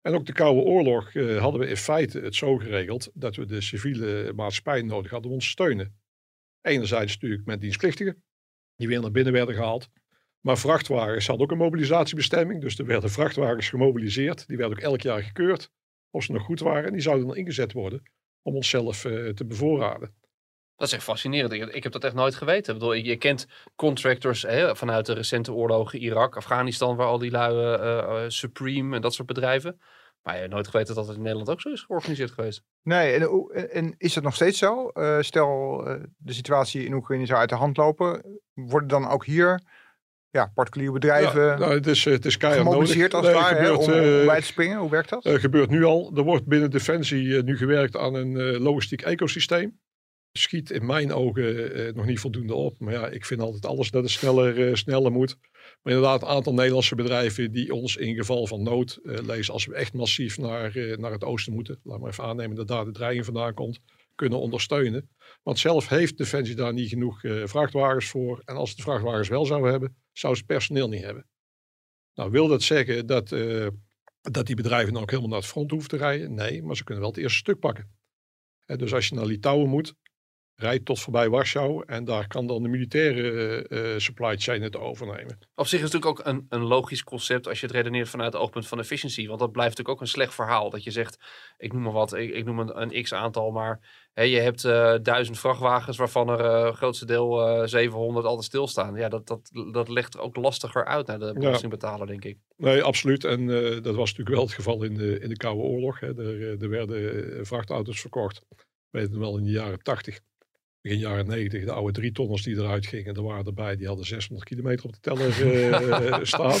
En 0.00 0.14
ook 0.14 0.26
de 0.26 0.32
Koude 0.32 0.60
Oorlog 0.60 1.12
hadden 1.12 1.60
we 1.60 1.68
in 1.68 1.76
feite 1.76 2.20
het 2.20 2.34
zo 2.34 2.56
geregeld 2.56 3.10
dat 3.14 3.36
we 3.36 3.44
de 3.44 3.60
civiele 3.60 4.32
maatschappij 4.32 4.82
nodig 4.82 5.10
hadden 5.10 5.30
om 5.30 5.36
ons 5.36 5.44
te 5.44 5.50
steunen. 5.50 6.02
Enerzijds 6.64 7.12
natuurlijk 7.12 7.46
met 7.46 7.60
dienstplichtigen, 7.60 8.22
die 8.76 8.88
weer 8.88 9.00
naar 9.00 9.10
binnen 9.10 9.32
werden 9.32 9.54
gehaald. 9.54 9.88
Maar 10.40 10.58
vrachtwagens 10.58 11.26
hadden 11.26 11.46
ook 11.46 11.52
een 11.52 11.58
mobilisatiebestemming. 11.58 12.60
Dus 12.60 12.78
er 12.78 12.86
werden 12.86 13.10
vrachtwagens 13.10 13.68
gemobiliseerd. 13.68 14.46
Die 14.46 14.56
werden 14.56 14.76
ook 14.76 14.82
elk 14.82 15.00
jaar 15.00 15.22
gekeurd 15.22 15.70
of 16.10 16.24
ze 16.24 16.32
nog 16.32 16.42
goed 16.42 16.60
waren. 16.60 16.84
En 16.84 16.92
die 16.92 17.02
zouden 17.02 17.26
dan 17.26 17.36
ingezet 17.36 17.72
worden 17.72 18.02
om 18.42 18.54
onszelf 18.54 19.04
uh, 19.04 19.30
te 19.30 19.46
bevoorraden. 19.46 20.14
Dat 20.76 20.86
is 20.86 20.94
echt 20.94 21.02
fascinerend. 21.02 21.52
Ik, 21.52 21.82
heb 21.82 21.92
dat 21.92 22.04
echt 22.04 22.14
nooit 22.14 22.34
geweten. 22.34 22.74
Ik 22.74 22.78
bedoel, 22.78 22.94
je 22.94 23.16
kent 23.16 23.46
contractors 23.74 24.42
hè, 24.42 24.76
vanuit 24.76 25.06
de 25.06 25.12
recente 25.12 25.52
oorlogen 25.52 25.98
Irak, 25.98 26.36
Afghanistan, 26.36 26.96
waar 26.96 27.06
al 27.06 27.18
die 27.18 27.30
lui 27.30 27.54
uh, 27.54 28.24
Supreme 28.28 28.96
en 28.96 29.02
dat 29.02 29.14
soort 29.14 29.28
bedrijven. 29.28 29.80
Maar 30.24 30.34
je 30.34 30.40
hebt 30.40 30.52
nooit 30.52 30.68
geweten 30.68 30.94
dat 30.94 31.06
het 31.06 31.16
in 31.16 31.22
Nederland 31.22 31.50
ook 31.50 31.60
zo 31.60 31.68
is 31.68 31.82
georganiseerd 31.82 32.30
geweest. 32.30 32.62
Nee, 32.82 33.12
en, 33.12 33.70
en 33.70 33.94
is 33.98 34.14
dat 34.14 34.22
nog 34.22 34.34
steeds 34.34 34.58
zo? 34.58 34.90
Uh, 34.94 35.20
stel, 35.20 35.80
uh, 35.88 36.02
de 36.16 36.32
situatie 36.32 36.84
in 36.84 36.92
Oekraïne 36.92 37.26
zou 37.26 37.38
uit 37.38 37.48
de 37.48 37.54
hand 37.54 37.76
lopen. 37.76 38.40
Worden 38.54 38.88
dan 38.88 39.08
ook 39.08 39.24
hier 39.24 39.60
ja, 40.30 40.50
particuliere 40.54 40.92
bedrijven 40.92 41.42
ja, 41.42 41.58
nou, 41.58 41.74
het 41.74 41.86
is, 41.86 42.04
het 42.04 42.24
is 42.24 42.36
keihard 42.36 42.66
gemobiliseerd 42.66 43.12
nodig. 43.12 43.34
als 43.34 43.48
het 43.48 43.58
nee, 43.58 43.68
ware, 43.68 43.76
gebeurt, 43.76 44.04
om, 44.14 44.20
om 44.20 44.26
bij 44.26 44.40
te 44.40 44.46
springen? 44.46 44.78
Hoe 44.78 44.90
werkt 44.90 45.08
dat? 45.08 45.26
Uh, 45.26 45.34
gebeurt 45.34 45.70
nu 45.70 45.84
al. 45.84 46.12
Er 46.16 46.22
wordt 46.22 46.46
binnen 46.46 46.70
Defensie 46.70 47.42
nu 47.42 47.56
gewerkt 47.56 47.96
aan 47.96 48.14
een 48.14 48.58
logistiek 48.58 49.02
ecosysteem 49.02 49.78
schiet 50.38 50.70
in 50.70 50.86
mijn 50.86 51.12
ogen 51.12 51.78
uh, 51.78 51.92
nog 51.92 52.06
niet 52.06 52.20
voldoende 52.20 52.54
op. 52.54 52.78
Maar 52.78 52.92
ja, 52.92 53.08
ik 53.08 53.24
vind 53.24 53.40
altijd 53.40 53.66
alles 53.66 53.90
dat 53.90 54.02
het 54.02 54.10
sneller, 54.10 54.58
uh, 54.58 54.74
sneller 54.74 55.12
moet. 55.12 55.36
Maar 55.84 55.92
inderdaad, 55.92 56.22
een 56.22 56.28
aantal 56.28 56.54
Nederlandse 56.54 56.94
bedrijven 56.94 57.52
die 57.52 57.74
ons 57.74 57.96
in 57.96 58.14
geval 58.14 58.46
van 58.46 58.62
nood, 58.62 58.98
uh, 59.02 59.18
lezen 59.18 59.52
als 59.52 59.66
we 59.66 59.74
echt 59.74 59.92
massief 59.92 60.38
naar, 60.38 60.98
naar 60.98 61.12
het 61.12 61.24
oosten 61.24 61.52
moeten, 61.52 61.80
laat 61.82 62.00
maar 62.00 62.10
even 62.10 62.24
aannemen 62.24 62.56
dat 62.56 62.68
daar 62.68 62.84
de 62.84 62.92
dreiging 62.92 63.24
vandaan 63.24 63.54
komt, 63.54 63.80
kunnen 64.14 64.38
ondersteunen. 64.38 65.10
Want 65.42 65.58
zelf 65.58 65.88
heeft 65.88 66.18
Defensie 66.18 66.54
daar 66.54 66.72
niet 66.72 66.88
genoeg 66.88 67.20
vrachtwagens 67.44 68.06
voor. 68.06 68.42
En 68.44 68.56
als 68.56 68.70
ze 68.70 68.76
de 68.76 68.82
vrachtwagens 68.82 69.28
wel 69.28 69.46
zouden 69.46 69.70
hebben, 69.70 69.96
zou 70.12 70.34
ze 70.34 70.44
personeel 70.44 70.88
niet 70.88 71.02
hebben. 71.02 71.26
Nou, 72.14 72.30
wil 72.30 72.48
dat 72.48 72.62
zeggen 72.62 73.06
dat, 73.06 73.28
dat 74.20 74.46
die 74.46 74.56
bedrijven 74.56 74.92
dan 74.92 75.02
ook 75.02 75.10
helemaal 75.10 75.30
naar 75.30 75.40
het 75.40 75.48
front 75.48 75.70
hoeven 75.70 75.88
te 75.88 75.96
rijden? 75.96 76.34
Nee, 76.34 76.62
maar 76.62 76.76
ze 76.76 76.84
kunnen 76.84 77.02
wel 77.02 77.12
het 77.12 77.20
eerste 77.20 77.38
stuk 77.38 77.58
pakken. 77.58 77.90
dus 78.66 78.94
als 78.94 79.08
je 79.08 79.14
naar 79.14 79.26
Litouwen 79.26 79.68
moet, 79.68 79.94
rijdt 80.56 80.84
tot 80.84 81.00
voorbij 81.00 81.28
Warschau 81.28 81.82
en 81.86 82.04
daar 82.04 82.26
kan 82.26 82.46
dan 82.46 82.62
de 82.62 82.68
militaire 82.68 83.68
eh, 83.68 83.98
supply 83.98 84.36
chain 84.36 84.62
het 84.62 84.76
overnemen. 84.76 85.38
Op 85.54 85.66
zich 85.66 85.80
is 85.80 85.84
het 85.84 85.92
natuurlijk 85.92 86.20
ook 86.20 86.26
een, 86.26 86.46
een 86.48 86.66
logisch 86.66 87.04
concept 87.04 87.48
als 87.48 87.60
je 87.60 87.66
het 87.66 87.74
redeneert 87.74 88.08
vanuit 88.08 88.32
het 88.32 88.42
oogpunt 88.42 88.66
van 88.66 88.78
efficiency. 88.78 89.26
Want 89.26 89.38
dat 89.38 89.52
blijft 89.52 89.70
natuurlijk 89.70 89.96
ook 89.96 90.02
een 90.02 90.12
slecht 90.12 90.34
verhaal. 90.34 90.70
Dat 90.70 90.84
je 90.84 90.90
zegt, 90.90 91.18
ik 91.56 91.72
noem 91.72 91.82
maar 91.82 91.92
wat, 91.92 92.14
ik, 92.14 92.34
ik 92.34 92.44
noem 92.44 92.58
een, 92.58 92.80
een 92.80 93.02
x 93.02 93.14
aantal, 93.14 93.50
maar 93.50 93.80
hè, 94.12 94.22
je 94.22 94.38
hebt 94.38 94.64
eh, 94.64 94.94
duizend 95.02 95.38
vrachtwagens 95.38 95.96
waarvan 95.96 96.28
er 96.28 96.40
uh, 96.40 96.72
grootste 96.72 97.06
deel 97.06 97.62
700 97.68 98.26
altijd 98.26 98.44
stilstaan. 98.44 98.94
Ja, 98.94 99.08
dat, 99.08 99.26
dat, 99.26 99.50
dat 99.72 99.88
legt 99.88 100.14
er 100.14 100.20
ook 100.20 100.36
lastiger 100.36 100.84
uit 100.84 101.06
naar 101.06 101.18
de 101.18 101.32
belastingbetaler, 101.32 102.06
denk 102.06 102.24
ik. 102.24 102.38
Nee, 102.56 102.82
absoluut. 102.82 103.24
En 103.24 103.46
dat 103.82 103.94
was 103.94 104.10
natuurlijk 104.10 104.36
wel 104.36 104.44
het 104.44 104.54
geval 104.54 104.82
in 104.82 104.94
de, 104.94 105.18
in 105.18 105.28
de 105.28 105.36
Koude 105.36 105.62
Oorlog. 105.62 106.00
Hè. 106.00 106.18
Er, 106.18 106.62
er 106.62 106.68
werden 106.68 107.46
vrachtauto's 107.46 108.00
verkocht. 108.00 108.44
Ik 108.50 108.66
weet 108.90 109.08
het 109.08 109.16
wel 109.16 109.38
in 109.38 109.44
de 109.44 109.50
jaren 109.50 109.82
80 109.82 110.20
begin 110.84 110.98
jaren 110.98 111.26
90, 111.26 111.64
de 111.64 111.72
oude 111.72 111.92
drie 111.92 112.12
tonners 112.12 112.42
die 112.42 112.56
eruit 112.56 112.86
gingen, 112.86 113.14
er 113.14 113.22
waren 113.22 113.46
erbij, 113.46 113.76
die 113.76 113.86
hadden 113.86 114.06
600 114.06 114.48
kilometer 114.48 114.84
op 114.84 114.92
de 114.92 115.00
teller 115.00 115.40
uh, 115.42 116.18
staan. 116.32 116.58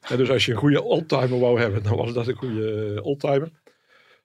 En 0.00 0.16
dus 0.16 0.30
als 0.30 0.46
je 0.46 0.52
een 0.52 0.58
goede 0.58 0.82
oldtimer 0.82 1.38
wou 1.38 1.60
hebben, 1.60 1.82
dan 1.82 1.96
was 1.96 2.12
dat 2.12 2.26
een 2.26 2.34
goede 2.34 3.00
oldtimer. 3.02 3.50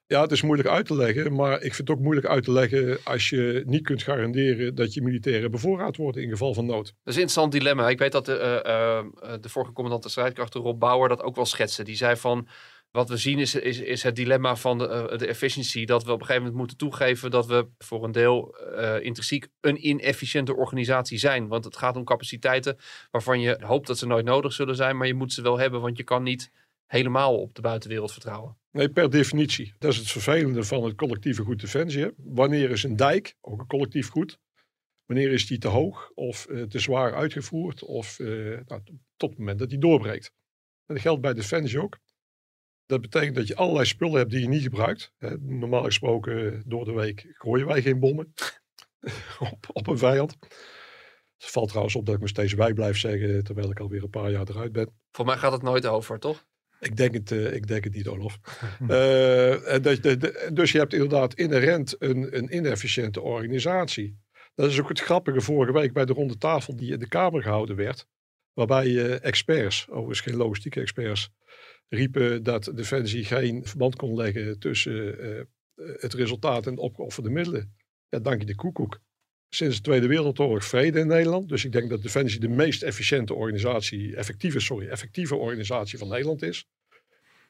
Ja, 0.06 0.20
het 0.20 0.32
is 0.32 0.42
moeilijk 0.42 0.68
uit 0.68 0.86
te 0.86 0.96
leggen, 0.96 1.34
maar 1.34 1.54
ik 1.54 1.74
vind 1.74 1.88
het 1.88 1.90
ook 1.90 2.02
moeilijk 2.02 2.26
uit 2.26 2.44
te 2.44 2.52
leggen 2.52 2.98
als 3.04 3.28
je 3.28 3.62
niet 3.66 3.82
kunt 3.82 4.02
garanderen 4.02 4.74
dat 4.74 4.94
je 4.94 5.02
militairen 5.02 5.50
bevoorraad 5.50 5.96
worden 5.96 6.22
in 6.22 6.28
geval 6.28 6.54
van 6.54 6.66
nood. 6.66 6.84
Dat 6.84 6.94
is 7.04 7.14
een 7.14 7.20
interessant 7.20 7.52
dilemma. 7.52 7.88
Ik 7.88 7.98
weet 7.98 8.12
dat 8.12 8.26
de, 8.26 8.62
uh, 8.66 9.32
de 9.40 9.48
vorige 9.48 9.72
commandant 9.72 10.02
de 10.02 10.08
strijdkrachten, 10.08 10.60
Rob 10.60 10.80
Bauer, 10.80 11.08
dat 11.08 11.22
ook 11.22 11.36
wel 11.36 11.46
schetste. 11.46 11.82
Die 11.82 11.96
zei 11.96 12.16
van, 12.16 12.48
wat 12.92 13.08
we 13.08 13.16
zien 13.16 13.38
is, 13.38 13.54
is, 13.54 13.78
is 13.78 14.02
het 14.02 14.16
dilemma 14.16 14.56
van 14.56 14.78
de, 14.78 15.08
uh, 15.12 15.18
de 15.18 15.26
efficiëntie. 15.26 15.86
Dat 15.86 16.04
we 16.04 16.12
op 16.12 16.20
een 16.20 16.26
gegeven 16.26 16.42
moment 16.42 16.58
moeten 16.58 16.76
toegeven 16.76 17.30
dat 17.30 17.46
we 17.46 17.68
voor 17.78 18.04
een 18.04 18.12
deel 18.12 18.56
uh, 18.60 19.04
intrinsiek 19.04 19.48
een 19.60 19.88
inefficiënte 19.88 20.56
organisatie 20.56 21.18
zijn. 21.18 21.48
Want 21.48 21.64
het 21.64 21.76
gaat 21.76 21.96
om 21.96 22.04
capaciteiten 22.04 22.76
waarvan 23.10 23.40
je 23.40 23.58
hoopt 23.60 23.86
dat 23.86 23.98
ze 23.98 24.06
nooit 24.06 24.24
nodig 24.24 24.52
zullen 24.52 24.76
zijn. 24.76 24.96
Maar 24.96 25.06
je 25.06 25.14
moet 25.14 25.32
ze 25.32 25.42
wel 25.42 25.58
hebben, 25.58 25.80
want 25.80 25.96
je 25.96 26.04
kan 26.04 26.22
niet 26.22 26.50
helemaal 26.86 27.38
op 27.38 27.54
de 27.54 27.60
buitenwereld 27.60 28.12
vertrouwen. 28.12 28.56
Nee, 28.70 28.88
per 28.88 29.10
definitie. 29.10 29.74
Dat 29.78 29.92
is 29.92 29.98
het 29.98 30.10
vervelende 30.10 30.64
van 30.64 30.84
het 30.84 30.94
collectieve 30.94 31.42
goed 31.42 31.60
defensie. 31.60 32.10
Wanneer 32.16 32.70
is 32.70 32.82
een 32.82 32.96
dijk, 32.96 33.34
ook 33.40 33.60
een 33.60 33.66
collectief 33.66 34.08
goed, 34.08 34.38
wanneer 35.06 35.32
is 35.32 35.46
die 35.46 35.58
te 35.58 35.68
hoog 35.68 36.10
of 36.14 36.46
uh, 36.48 36.62
te 36.62 36.78
zwaar 36.78 37.14
uitgevoerd 37.14 37.84
of 37.84 38.18
nou, 38.18 38.82
tot 39.16 39.30
het 39.30 39.38
moment 39.38 39.58
dat 39.58 39.68
die 39.68 39.78
doorbreekt. 39.78 40.32
En 40.86 40.94
dat 40.94 41.00
geldt 41.00 41.20
bij 41.20 41.34
defensie 41.34 41.80
ook. 41.80 41.98
Dat 42.86 43.00
betekent 43.00 43.34
dat 43.34 43.46
je 43.46 43.56
allerlei 43.56 43.86
spullen 43.86 44.18
hebt 44.18 44.30
die 44.30 44.40
je 44.40 44.48
niet 44.48 44.62
gebruikt. 44.62 45.12
Normaal 45.40 45.84
gesproken 45.84 46.62
door 46.66 46.84
de 46.84 46.92
week 46.92 47.26
gooien 47.32 47.66
wij 47.66 47.82
geen 47.82 47.98
bommen 47.98 48.32
op, 49.50 49.66
op 49.72 49.86
een 49.86 49.98
vijand. 49.98 50.36
Het 51.38 51.50
valt 51.50 51.68
trouwens 51.68 51.96
op 51.96 52.06
dat 52.06 52.14
ik 52.14 52.20
me 52.20 52.28
steeds 52.28 52.54
bij 52.54 52.72
blijf 52.72 52.98
zeggen, 52.98 53.44
terwijl 53.44 53.70
ik 53.70 53.80
alweer 53.80 54.02
een 54.02 54.10
paar 54.10 54.30
jaar 54.30 54.48
eruit 54.48 54.72
ben. 54.72 54.92
Voor 55.10 55.24
mij 55.24 55.36
gaat 55.36 55.52
het 55.52 55.62
nooit 55.62 55.86
over, 55.86 56.18
toch? 56.18 56.44
Ik 56.80 56.96
denk 56.96 57.14
het, 57.14 57.30
uh, 57.30 57.54
ik 57.54 57.66
denk 57.66 57.84
het 57.84 57.94
niet, 57.94 58.08
Olof. 58.08 58.38
uh, 58.82 58.88
dat, 58.88 60.02
de, 60.02 60.50
dus 60.52 60.72
je 60.72 60.78
hebt 60.78 60.92
inderdaad 60.92 61.34
inherent 61.34 61.94
een, 61.98 62.36
een 62.36 62.56
inefficiënte 62.56 63.20
organisatie. 63.20 64.18
Dat 64.54 64.70
is 64.70 64.80
ook 64.80 64.88
het 64.88 65.00
grappige 65.00 65.40
vorige 65.40 65.72
week 65.72 65.92
bij 65.92 66.04
de 66.04 66.12
ronde 66.12 66.38
tafel 66.38 66.76
die 66.76 66.92
in 66.92 66.98
de 66.98 67.08
Kamer 67.08 67.42
gehouden 67.42 67.76
werd. 67.76 68.06
Waarbij 68.52 68.86
uh, 68.86 69.24
experts, 69.24 69.86
overigens 69.88 70.20
geen 70.20 70.36
logistieke 70.36 70.80
experts, 70.80 71.30
riepen 71.94 72.42
dat 72.42 72.72
Defensie 72.74 73.24
geen 73.24 73.64
verband 73.64 73.96
kon 73.96 74.14
leggen 74.14 74.58
tussen 74.58 75.24
uh, 75.24 75.40
het 75.76 76.14
resultaat 76.14 76.66
en 76.66 76.74
de 76.74 76.80
opgeofferde 76.80 77.30
middelen. 77.30 77.74
Ja, 78.08 78.18
dank 78.18 78.40
je 78.40 78.46
de 78.46 78.54
koekoek. 78.54 79.00
Sinds 79.48 79.76
de 79.76 79.82
Tweede 79.82 80.06
Wereldoorlog 80.06 80.64
vrede 80.64 80.98
in 80.98 81.06
Nederland. 81.06 81.48
Dus 81.48 81.64
ik 81.64 81.72
denk 81.72 81.90
dat 81.90 82.02
Defensie 82.02 82.40
de 82.40 82.48
meest 82.48 82.82
efficiënte 82.82 83.34
organisatie, 83.34 84.16
effectieve, 84.16 84.60
sorry, 84.60 84.88
effectieve 84.88 85.34
organisatie 85.36 85.98
van 85.98 86.08
Nederland 86.08 86.42
is. 86.42 86.66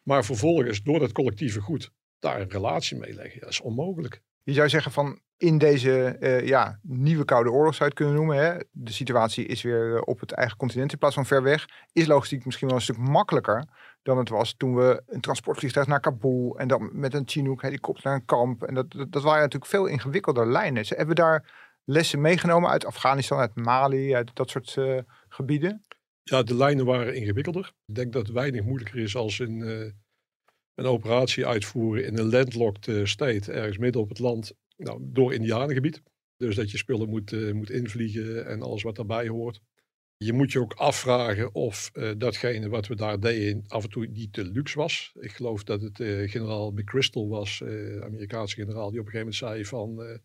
Maar 0.02 0.24
vervolgens, 0.24 0.82
door 0.82 0.98
dat 0.98 1.12
collectieve 1.12 1.60
goed, 1.60 1.90
daar 2.18 2.40
een 2.40 2.50
relatie 2.50 2.98
mee 2.98 3.14
leggen, 3.14 3.40
dat 3.40 3.50
is 3.50 3.60
onmogelijk. 3.60 4.20
Je 4.42 4.52
zou 4.52 4.68
zeggen 4.68 4.92
van 4.92 5.20
in 5.36 5.58
deze 5.58 6.16
uh, 6.20 6.46
ja, 6.46 6.78
nieuwe 6.82 7.24
Koude 7.24 7.50
Oorlog 7.50 7.74
zou 7.74 7.88
het 7.88 7.98
kunnen 7.98 8.14
noemen. 8.14 8.36
Hè? 8.36 8.58
De 8.70 8.92
situatie 8.92 9.46
is 9.46 9.62
weer 9.62 10.02
op 10.02 10.20
het 10.20 10.32
eigen 10.32 10.56
continent 10.56 10.92
in 10.92 10.98
plaats 10.98 11.14
van 11.14 11.26
ver 11.26 11.42
weg. 11.42 11.66
Is 11.92 12.06
logistiek 12.06 12.44
misschien 12.44 12.68
wel 12.68 12.76
een 12.76 12.82
stuk 12.82 12.96
makkelijker 12.96 13.64
dan 14.02 14.18
het 14.18 14.28
was 14.28 14.54
toen 14.56 14.74
we 14.74 15.02
een 15.06 15.20
transportvliegtuig 15.20 15.86
naar 15.86 16.00
Kabul 16.00 16.58
en 16.58 16.68
dan 16.68 16.90
met 16.92 17.14
een 17.14 17.28
Chinook 17.28 17.62
helikopter 17.62 18.04
naar 18.04 18.14
een 18.14 18.24
kamp. 18.24 18.62
En 18.62 18.74
dat, 18.74 18.90
dat, 18.90 19.22
waren 19.22 19.40
natuurlijk 19.40 19.70
veel 19.70 19.86
ingewikkelder 19.86 20.46
lijnen. 20.46 20.86
Ze 20.86 20.94
hebben 20.94 21.16
daar 21.16 21.70
lessen 21.84 22.20
meegenomen 22.20 22.70
uit 22.70 22.84
Afghanistan, 22.84 23.38
uit 23.38 23.54
Mali, 23.54 24.14
uit 24.14 24.30
dat 24.34 24.50
soort 24.50 24.76
uh, 24.76 24.98
gebieden? 25.28 25.84
Ja, 26.22 26.42
de 26.42 26.54
lijnen 26.54 26.84
waren 26.84 27.14
ingewikkelder. 27.14 27.72
Ik 27.86 27.94
denk 27.94 28.12
dat 28.12 28.22
het 28.26 28.34
weinig 28.34 28.64
moeilijker 28.64 28.98
is 28.98 29.16
als 29.16 29.38
een, 29.38 29.58
uh, 29.58 29.90
een 30.74 30.86
operatie 30.86 31.46
uitvoeren 31.46 32.04
in 32.04 32.18
een 32.18 32.30
landlocked 32.30 32.86
uh, 32.86 33.04
state, 33.04 33.52
ergens 33.52 33.78
midden 33.78 34.02
op 34.02 34.08
het 34.08 34.18
land, 34.18 34.52
nou, 34.76 34.98
door 35.02 35.34
Indianengebied. 35.34 36.02
Dus 36.36 36.56
dat 36.56 36.70
je 36.70 36.76
spullen 36.76 37.08
moet, 37.08 37.52
moet 37.54 37.70
invliegen 37.70 38.46
en 38.46 38.62
alles 38.62 38.82
wat 38.82 38.96
daarbij 38.96 39.28
hoort. 39.28 39.60
Je 40.24 40.32
moet 40.32 40.52
je 40.52 40.60
ook 40.60 40.72
afvragen 40.72 41.54
of 41.54 41.90
uh, 41.94 42.10
datgene 42.16 42.68
wat 42.68 42.86
we 42.86 42.96
daar 42.96 43.20
deden 43.20 43.64
af 43.68 43.84
en 43.84 43.90
toe 43.90 44.06
niet 44.06 44.32
te 44.32 44.44
luxe 44.44 44.78
was. 44.78 45.12
Ik 45.20 45.32
geloof 45.32 45.64
dat 45.64 45.82
het 45.82 45.98
uh, 45.98 46.30
generaal 46.30 46.70
McChrystal 46.70 47.28
was, 47.28 47.60
uh, 47.60 48.02
Amerikaanse 48.02 48.54
generaal, 48.54 48.90
die 48.90 49.00
op 49.00 49.06
een 49.06 49.12
gegeven 49.12 49.18
moment 49.18 49.34
zei 49.34 49.64
van... 49.64 50.20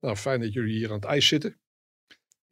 nou, 0.00 0.16
fijn 0.16 0.40
dat 0.40 0.52
jullie 0.52 0.76
hier 0.76 0.88
aan 0.88 0.94
het 0.94 1.04
ijs 1.04 1.28
zitten 1.28 1.58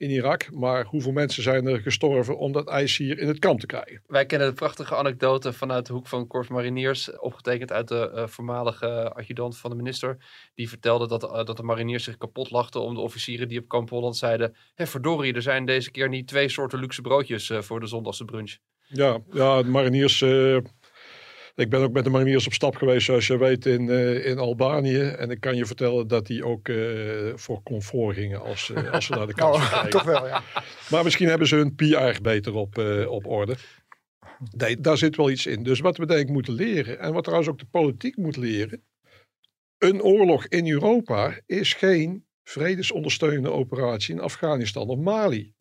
in 0.02 0.10
Irak. 0.10 0.50
Maar 0.52 0.84
hoeveel 0.84 1.12
mensen 1.12 1.42
zijn 1.42 1.66
er 1.66 1.80
gestorven 1.80 2.38
om 2.38 2.52
dat 2.52 2.68
ijs 2.68 2.96
hier 2.96 3.18
in 3.18 3.28
het 3.28 3.38
kamp 3.38 3.60
te 3.60 3.66
krijgen? 3.66 4.02
Wij 4.06 4.26
kennen 4.26 4.48
de 4.48 4.54
prachtige 4.54 4.96
anekdote 4.96 5.52
vanuit 5.52 5.86
de 5.86 5.92
hoek 5.92 6.06
van 6.06 6.26
Korps 6.26 6.48
Mariniers. 6.48 7.18
Opgetekend 7.18 7.72
uit 7.72 7.88
de 7.88 8.12
uh, 8.14 8.26
voormalige 8.26 9.12
adjudant 9.12 9.58
van 9.58 9.70
de 9.70 9.76
minister. 9.76 10.16
Die 10.54 10.68
vertelde 10.68 11.08
dat, 11.08 11.22
uh, 11.22 11.44
dat 11.44 11.56
de 11.56 11.62
mariniers 11.62 12.04
zich 12.04 12.16
kapot 12.16 12.50
lachten 12.50 12.80
om 12.80 12.94
de 12.94 13.00
officieren 13.00 13.48
die 13.48 13.58
op 13.58 13.68
kamp 13.68 13.90
Holland 13.90 14.16
zeiden... 14.16 14.56
Hé 14.74 14.86
verdorie, 14.86 15.34
er 15.34 15.42
zijn 15.42 15.64
deze 15.64 15.90
keer 15.90 16.08
niet 16.08 16.26
twee 16.26 16.48
soorten 16.48 16.78
luxe 16.78 17.00
broodjes 17.00 17.48
uh, 17.48 17.60
voor 17.60 17.80
de 17.80 17.86
zondagse 17.86 18.24
brunch. 18.24 18.56
Ja, 18.86 19.18
ja 19.32 19.62
de 19.62 19.68
mariniers 19.68 20.24
ik 21.54 21.70
ben 21.70 21.80
ook 21.80 21.92
met 21.92 22.04
de 22.04 22.10
mariniers 22.10 22.46
op 22.46 22.52
stap 22.52 22.76
geweest, 22.76 23.04
zoals 23.04 23.26
je 23.26 23.38
weet, 23.38 23.66
in, 23.66 23.82
uh, 23.82 24.26
in 24.26 24.38
Albanië. 24.38 25.00
En 25.00 25.30
ik 25.30 25.40
kan 25.40 25.56
je 25.56 25.66
vertellen 25.66 26.08
dat 26.08 26.26
die 26.26 26.44
ook 26.44 26.68
uh, 26.68 27.32
voor 27.34 27.62
comfort 27.62 28.16
gingen 28.16 28.40
als, 28.40 28.68
uh, 28.68 28.92
als 28.92 29.06
ze 29.06 29.14
naar 29.14 29.26
de 29.26 29.34
kant 29.42 29.54
oh, 29.54 29.84
Toch 29.84 30.02
wel, 30.02 30.26
ja. 30.26 30.42
Maar 30.90 31.04
misschien 31.04 31.28
hebben 31.28 31.48
ze 31.48 31.56
hun 31.56 31.74
PR 31.74 32.22
beter 32.22 32.54
op, 32.54 32.78
op 33.08 33.26
orde. 33.26 33.56
Nee, 34.56 34.80
daar 34.80 34.98
zit 34.98 35.16
wel 35.16 35.30
iets 35.30 35.46
in. 35.46 35.62
Dus 35.62 35.80
wat 35.80 35.96
we 35.96 36.06
denk 36.06 36.20
ik 36.20 36.28
moeten 36.28 36.54
leren, 36.54 36.98
en 36.98 37.12
wat 37.12 37.24
trouwens 37.24 37.50
ook 37.50 37.58
de 37.58 37.66
politiek 37.70 38.16
moet 38.16 38.36
leren. 38.36 38.82
Een 39.78 40.02
oorlog 40.02 40.46
in 40.46 40.68
Europa 40.68 41.40
is 41.46 41.74
geen 41.74 42.24
vredesondersteunende 42.44 43.50
operatie 43.50 44.14
in 44.14 44.20
Afghanistan 44.20 44.88
of 44.88 44.98
Mali. 44.98 45.52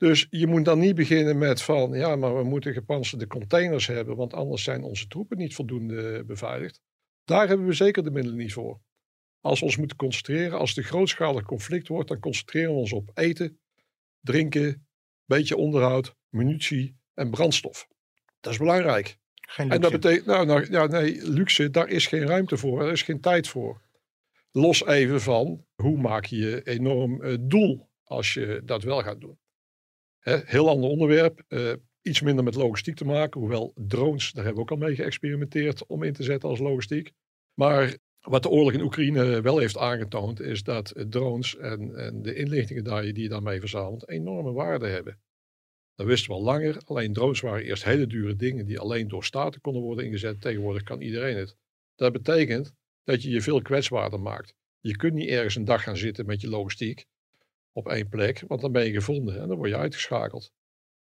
Dus 0.00 0.26
je 0.30 0.46
moet 0.46 0.64
dan 0.64 0.78
niet 0.78 0.94
beginnen 0.94 1.38
met 1.38 1.62
van, 1.62 1.92
ja, 1.92 2.16
maar 2.16 2.36
we 2.36 2.42
moeten 2.42 2.72
gepantserde 2.72 3.26
containers 3.26 3.86
hebben, 3.86 4.16
want 4.16 4.34
anders 4.34 4.62
zijn 4.62 4.82
onze 4.82 5.06
troepen 5.06 5.36
niet 5.36 5.54
voldoende 5.54 6.24
beveiligd. 6.24 6.80
Daar 7.24 7.48
hebben 7.48 7.66
we 7.66 7.72
zeker 7.72 8.04
de 8.04 8.10
middelen 8.10 8.38
niet 8.38 8.52
voor. 8.52 8.80
Als 9.40 9.58
we 9.58 9.64
ons 9.64 9.76
moeten 9.76 9.96
concentreren, 9.96 10.58
als 10.58 10.68
het 10.68 10.78
een 10.78 10.84
grootschalig 10.84 11.42
conflict 11.42 11.88
wordt, 11.88 12.08
dan 12.08 12.18
concentreren 12.18 12.72
we 12.72 12.78
ons 12.78 12.92
op 12.92 13.10
eten, 13.14 13.60
drinken, 14.20 14.86
beetje 15.24 15.56
onderhoud, 15.56 16.14
munitie 16.28 16.96
en 17.14 17.30
brandstof. 17.30 17.88
Dat 18.40 18.52
is 18.52 18.58
belangrijk. 18.58 19.18
Geen 19.34 19.68
luxe. 19.68 19.76
En 19.76 19.90
dat 19.90 20.00
betekent, 20.00 20.26
nou, 20.26 20.46
nou 20.46 20.70
ja, 20.70 20.86
nee, 20.86 21.28
luxe, 21.28 21.70
daar 21.70 21.88
is 21.88 22.06
geen 22.06 22.26
ruimte 22.26 22.56
voor, 22.56 22.80
daar 22.80 22.92
is 22.92 23.02
geen 23.02 23.20
tijd 23.20 23.48
voor. 23.48 23.80
Los 24.52 24.86
even 24.86 25.20
van, 25.20 25.66
hoe 25.74 25.98
maak 25.98 26.24
je 26.24 26.36
je 26.36 26.62
enorm 26.62 27.22
uh, 27.22 27.36
doel 27.40 27.88
als 28.04 28.34
je 28.34 28.62
dat 28.64 28.82
wel 28.82 29.02
gaat 29.02 29.20
doen. 29.20 29.38
Heel 30.20 30.68
ander 30.68 30.90
onderwerp. 30.90 31.42
Uh, 31.48 31.72
iets 32.02 32.20
minder 32.20 32.44
met 32.44 32.54
logistiek 32.54 32.96
te 32.96 33.04
maken. 33.04 33.40
Hoewel 33.40 33.72
drones, 33.76 34.32
daar 34.32 34.44
hebben 34.44 34.64
we 34.64 34.72
ook 34.72 34.80
al 34.80 34.86
mee 34.86 34.94
geëxperimenteerd 34.94 35.86
om 35.86 36.02
in 36.02 36.12
te 36.12 36.22
zetten 36.22 36.48
als 36.48 36.58
logistiek. 36.58 37.12
Maar 37.54 37.96
wat 38.20 38.42
de 38.42 38.48
oorlog 38.48 38.72
in 38.72 38.80
Oekraïne 38.80 39.40
wel 39.40 39.58
heeft 39.58 39.76
aangetoond, 39.76 40.40
is 40.40 40.62
dat 40.62 40.94
drones 41.08 41.56
en, 41.56 41.96
en 41.96 42.22
de 42.22 42.34
inlichtingen 42.34 42.84
die, 42.84 43.12
die 43.12 43.22
je 43.22 43.28
daarmee 43.28 43.60
verzamelt, 43.60 44.08
enorme 44.08 44.52
waarde 44.52 44.86
hebben. 44.86 45.20
Dat 45.94 46.06
wisten 46.06 46.30
we 46.30 46.36
al 46.36 46.42
langer. 46.42 46.80
Alleen 46.84 47.12
drones 47.12 47.40
waren 47.40 47.64
eerst 47.64 47.84
hele 47.84 48.06
dure 48.06 48.36
dingen 48.36 48.66
die 48.66 48.78
alleen 48.78 49.08
door 49.08 49.24
staten 49.24 49.60
konden 49.60 49.82
worden 49.82 50.04
ingezet. 50.04 50.40
Tegenwoordig 50.40 50.82
kan 50.82 51.00
iedereen 51.00 51.36
het. 51.36 51.56
Dat 51.94 52.12
betekent 52.12 52.72
dat 53.04 53.22
je 53.22 53.30
je 53.30 53.40
veel 53.40 53.62
kwetsbaarder 53.62 54.20
maakt. 54.20 54.54
Je 54.80 54.96
kunt 54.96 55.14
niet 55.14 55.28
ergens 55.28 55.54
een 55.54 55.64
dag 55.64 55.82
gaan 55.82 55.96
zitten 55.96 56.26
met 56.26 56.40
je 56.40 56.48
logistiek 56.48 57.06
op 57.72 57.88
één 57.88 58.08
plek, 58.08 58.42
want 58.46 58.60
dan 58.60 58.72
ben 58.72 58.84
je 58.86 58.92
gevonden 58.92 59.40
en 59.40 59.48
dan 59.48 59.56
word 59.56 59.70
je 59.70 59.76
uitgeschakeld. 59.76 60.52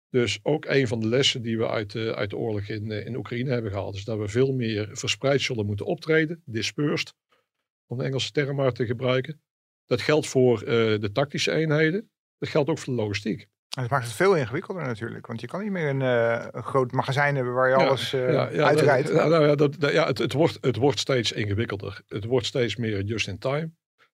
Dus 0.09 0.39
ook 0.43 0.65
een 0.65 0.87
van 0.87 0.99
de 0.99 1.07
lessen 1.07 1.41
die 1.41 1.57
we 1.57 1.69
uit 1.69 1.91
de, 1.91 2.15
uit 2.15 2.29
de 2.29 2.37
oorlog 2.37 2.67
in, 2.67 2.91
eh, 2.91 3.05
in 3.05 3.15
Oekraïne 3.15 3.49
hebben 3.51 3.71
gehaald, 3.71 3.95
is 3.95 4.03
dat 4.03 4.17
we 4.17 4.27
veel 4.27 4.53
meer 4.53 4.89
verspreid 4.91 5.41
zullen 5.41 5.65
moeten 5.65 5.85
optreden, 5.85 6.41
dispersed, 6.45 7.13
om 7.87 7.97
de 7.97 8.03
Engelse 8.03 8.31
term 8.31 8.55
maar 8.55 8.71
te 8.71 8.85
gebruiken. 8.85 9.41
Dat 9.85 10.01
geldt 10.01 10.27
voor 10.27 10.59
eh, 10.61 10.65
de 10.99 11.09
tactische 11.13 11.51
eenheden. 11.51 12.09
Dat 12.37 12.49
geldt 12.49 12.69
ook 12.69 12.77
voor 12.79 12.93
de 12.95 13.01
logistiek. 13.01 13.41
En 13.75 13.81
dat 13.81 13.89
maakt 13.91 14.05
het 14.05 14.13
veel 14.13 14.35
ingewikkelder 14.35 14.83
natuurlijk. 14.83 15.27
Want 15.27 15.41
je 15.41 15.47
kan 15.47 15.61
niet 15.61 15.71
meer 15.71 15.89
een, 15.89 16.01
eh, 16.01 16.47
een 16.51 16.63
groot 16.63 16.91
magazijn 16.91 17.35
hebben 17.35 17.53
waar 17.53 17.69
je 17.69 17.75
alles 17.75 18.13
eh, 18.13 18.31
ja, 18.31 18.49
ja, 18.49 18.63
uitrijdt. 18.67 19.13
nou 19.13 19.55
dat- 19.55 19.75
ja, 19.79 20.07
het, 20.07 20.17
het, 20.17 20.33
wordt, 20.33 20.57
het 20.61 20.75
wordt 20.75 20.99
steeds 20.99 21.31
ingewikkelder. 21.31 22.01
Het 22.07 22.25
wordt 22.25 22.45
steeds 22.45 22.75
meer 22.75 23.01
just 23.03 23.27
in 23.27 23.37
time. 23.37 23.71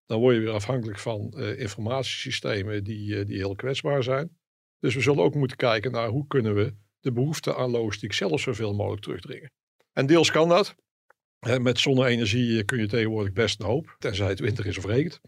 Dan 0.08 0.20
word 0.20 0.36
je 0.36 0.42
weer 0.42 0.52
afhankelijk 0.52 1.00
van 1.00 1.34
eh, 1.34 1.60
informatiesystemen 1.60 2.84
die, 2.84 3.20
eh, 3.20 3.26
die 3.26 3.38
heel 3.38 3.56
kwetsbaar 3.56 4.04
zijn. 4.04 4.38
Dus 4.80 4.96
we 4.96 5.02
zullen 5.02 5.24
ook 5.24 5.36
moeten 5.36 5.58
kijken 5.58 5.92
naar 5.92 6.08
hoe 6.08 6.28
kunnen 6.28 6.56
we 6.56 6.74
de 7.00 7.12
behoefte 7.12 7.56
aan 7.56 7.70
logistiek 7.70 8.14
zelf 8.14 8.42
zoveel 8.42 8.74
mogelijk 8.74 9.02
terugdringen. 9.02 9.52
En 9.94 10.06
deels 10.06 10.32
kan 10.32 10.50
dat. 10.50 10.76
Met 11.60 11.80
zonne-energie 11.80 12.64
kun 12.64 12.80
je 12.80 12.88
tegenwoordig 12.88 13.34
best 13.34 13.60
een 13.60 13.66
hoop, 13.66 13.96
tenzij 14.00 14.28
het 14.28 14.40
winter 14.40 14.66
is 14.66 14.78
of 14.78 14.86
regent. 14.86 15.22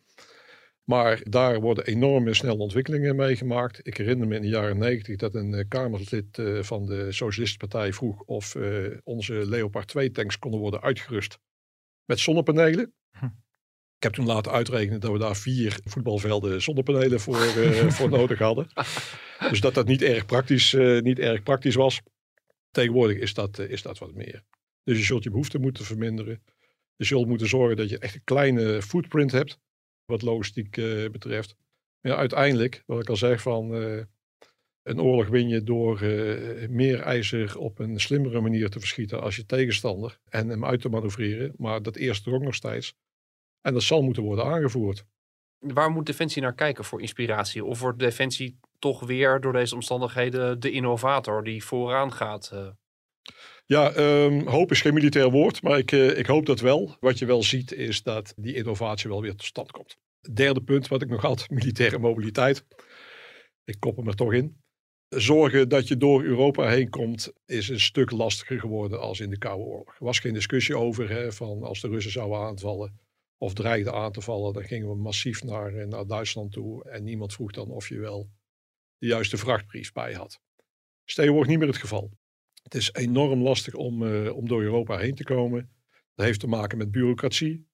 Maar 0.90 1.22
daar 1.24 1.62
worden 1.62 1.86
enorme 1.86 2.34
snelle 2.34 2.58
ontwikkelingen 2.58 3.16
meegemaakt. 3.16 3.88
Ik 3.88 3.98
herinner 3.98 4.28
me 4.28 4.36
in 4.36 4.42
de 4.42 4.48
jaren 4.48 4.78
negentig 4.78 5.16
dat 5.16 5.36
een 5.36 5.54
eh, 5.54 5.68
Kamerlid 5.68 6.38
eh, 6.38 6.62
van 6.62 6.86
de 6.86 7.12
Socialistische 7.12 7.58
Partij 7.58 7.94
vroeg 7.94 8.22
of 8.22 8.56
eh, 8.56 8.98
onze 9.04 9.34
Leopard 9.34 9.88
2 9.88 10.12
tanks 10.12 10.40
konden 10.40 10.60
worden 10.60 10.82
uitgerust 10.82 11.40
met 12.06 12.20
zonnepanelen. 12.20 12.94
Hm. 13.18 13.28
Ik 14.00 14.06
heb 14.06 14.14
toen 14.14 14.26
laten 14.26 14.52
uitrekenen 14.52 15.00
dat 15.00 15.12
we 15.12 15.18
daar 15.18 15.36
vier 15.36 15.80
voetbalvelden 15.84 16.62
zonnepanelen 16.62 17.20
voor, 17.20 17.36
eh, 17.36 17.90
voor 17.90 18.10
nodig 18.20 18.40
hadden. 18.40 18.68
Dus 19.50 19.62
dat 19.62 19.74
dat 19.74 19.88
niet 19.88 20.02
erg 20.02 20.26
praktisch, 20.26 20.74
eh, 20.74 21.02
niet 21.02 21.20
erg 21.20 21.44
praktisch 21.44 21.76
was. 21.76 22.02
Tegenwoordig 22.72 23.18
is 23.18 23.34
dat, 23.34 23.60
eh, 23.60 23.70
is 23.70 23.82
dat 23.82 23.98
wat 23.98 24.14
meer. 24.14 24.44
Dus 24.84 24.98
je 24.98 25.04
zult 25.04 25.24
je 25.24 25.30
behoefte 25.30 25.60
moeten 25.60 25.86
verminderen. 25.86 26.44
Je 26.96 27.06
zult 27.06 27.28
moeten 27.28 27.48
zorgen 27.48 27.78
dat 27.78 27.90
je 27.90 28.00
echt 28.00 28.16
een 28.16 28.24
kleine 28.24 28.82
footprint 28.82 29.32
hebt, 29.32 29.60
wat 30.06 30.22
logistiek 30.22 30.72
betreft. 31.12 31.56
Maar 32.02 32.12
ja, 32.12 32.18
uiteindelijk, 32.18 32.84
wat 32.86 33.02
ik 33.02 33.10
al 33.10 33.16
zeg, 33.16 33.42
van 33.42 33.72
een 34.84 35.02
oorlog 35.02 35.28
win 35.28 35.48
je 35.48 35.64
door 35.64 36.00
meer 36.70 37.00
ijzer 37.00 37.58
op 37.58 37.80
een 37.80 38.00
slimmere 38.00 38.42
manier 38.42 38.70
te 38.70 38.80
verschieten 38.80 39.22
als 39.22 39.36
je 39.36 39.46
tegenstander 39.46 40.20
en 40.30 40.50
hem 40.50 40.66
uit 40.66 40.82
te 40.82 40.90
manoeuvreren. 40.90 41.54
Maar 41.58 41.82
dat 41.82 41.96
eerste 41.96 42.30
er 42.30 42.36
ook 42.36 42.44
nog 42.44 42.56
steeds. 42.56 42.96
En 43.62 43.74
dat 43.74 43.84
zal 43.84 44.02
moeten 44.02 44.24
worden 44.24 44.46
aangevoerd. 44.46 45.06
Waar 45.60 45.90
moet 45.90 46.06
Defensie 46.06 46.42
naar 46.42 46.56
kijken 46.56 46.86
voor 46.86 47.02
inspiratie? 47.02 47.66
Of 47.66 47.80
wordt 47.80 48.00
Defensie 48.00 48.60
toch 48.80 49.06
weer 49.06 49.42
door 49.42 49.54
deze 49.54 49.76
omstandigheden 49.76 50.60
de 50.60 50.72
innovator 50.72 51.44
die 51.44 51.64
vooraan 51.64 52.14
gaat? 52.14 52.50
eh? 52.54 52.68
Ja, 53.66 53.92
ehm, 53.92 54.48
hoop 54.48 54.72
is 54.72 54.82
geen 54.82 54.94
militair 54.94 55.30
woord, 55.30 55.62
maar 55.62 55.78
ik, 55.78 55.92
eh, 55.92 56.18
ik 56.18 56.26
hoop 56.26 56.46
dat 56.46 56.60
wel. 56.60 56.98
Wat 57.00 57.20
je 57.20 57.26
wel 57.26 57.44
ziet 57.44 57.72
is 57.72 58.04
dat 58.04 58.34
die 58.36 58.54
innovatie 58.54 59.10
wel 59.10 59.22
weer 59.22 59.32
tot 59.32 59.44
stand 59.44 59.72
komt. 59.72 59.98
Derde 60.34 60.64
punt, 60.64 60.88
wat 60.88 61.02
ik 61.02 61.10
nog 61.10 61.22
had, 61.22 61.50
militaire 61.60 62.00
mobiliteit. 62.00 62.66
Ik 63.64 63.80
kop 63.80 63.96
hem 63.96 64.08
er 64.08 64.16
toch 64.16 64.34
in. 64.34 64.62
Zorgen 65.10 65.70
dat 65.70 65.88
je 65.88 65.98
door 65.98 66.24
Europa 66.24 66.68
heen 66.68 66.90
komt 66.90 67.34
is 67.46 67.70
een 67.70 67.80
stuk 67.80 68.12
lastiger 68.12 68.60
geworden 68.60 69.00
als 69.00 69.20
in 69.20 69.30
de 69.30 69.38
Koude 69.38 69.64
Oorlog. 69.64 69.88
Er 70.00 70.06
was 70.06 70.20
geen 70.20 70.34
discussie 70.34 70.78
over 70.78 71.10
hè, 71.10 71.32
van 71.32 71.64
als 71.64 71.82
de 71.82 71.88
Russen 71.88 72.12
zouden 72.12 72.40
aanvallen 72.40 73.00
of 73.42 73.54
dreigden 73.54 73.94
aan 73.94 74.12
te 74.12 74.22
vallen, 74.22 74.54
dan 74.54 74.64
gingen 74.64 74.90
we 74.90 74.96
massief 74.96 75.44
naar, 75.44 75.74
eh, 75.74 75.88
naar 75.88 76.08
Duitsland 76.08 76.52
toe 76.52 76.90
en 76.90 77.04
niemand 77.04 77.34
vroeg 77.34 77.52
dan 77.52 77.70
of 77.70 77.90
je 77.90 78.00
wel 78.00 78.30
de 78.98 79.08
juiste 79.08 79.38
vrachtbrief 79.38 79.92
bij 79.92 80.14
had. 80.14 80.40
Is 81.06 81.14
tegenwoordig 81.14 81.50
niet 81.50 81.60
meer 81.60 81.68
het 81.68 81.78
geval. 81.78 82.12
Het 82.64 82.76
is 82.76 82.94
enorm 82.94 83.42
lastig 83.42 83.74
om, 83.74 84.06
eh, 84.06 84.36
om 84.36 84.48
door 84.48 84.62
Europa 84.62 84.98
heen 84.98 85.16
te 85.16 85.24
komen. 85.24 85.70
Dat 86.16 86.26
heeft 86.26 86.40
te 86.40 86.48
maken 86.48 86.78
met 86.78 86.92
bureaucratie. 86.92 87.68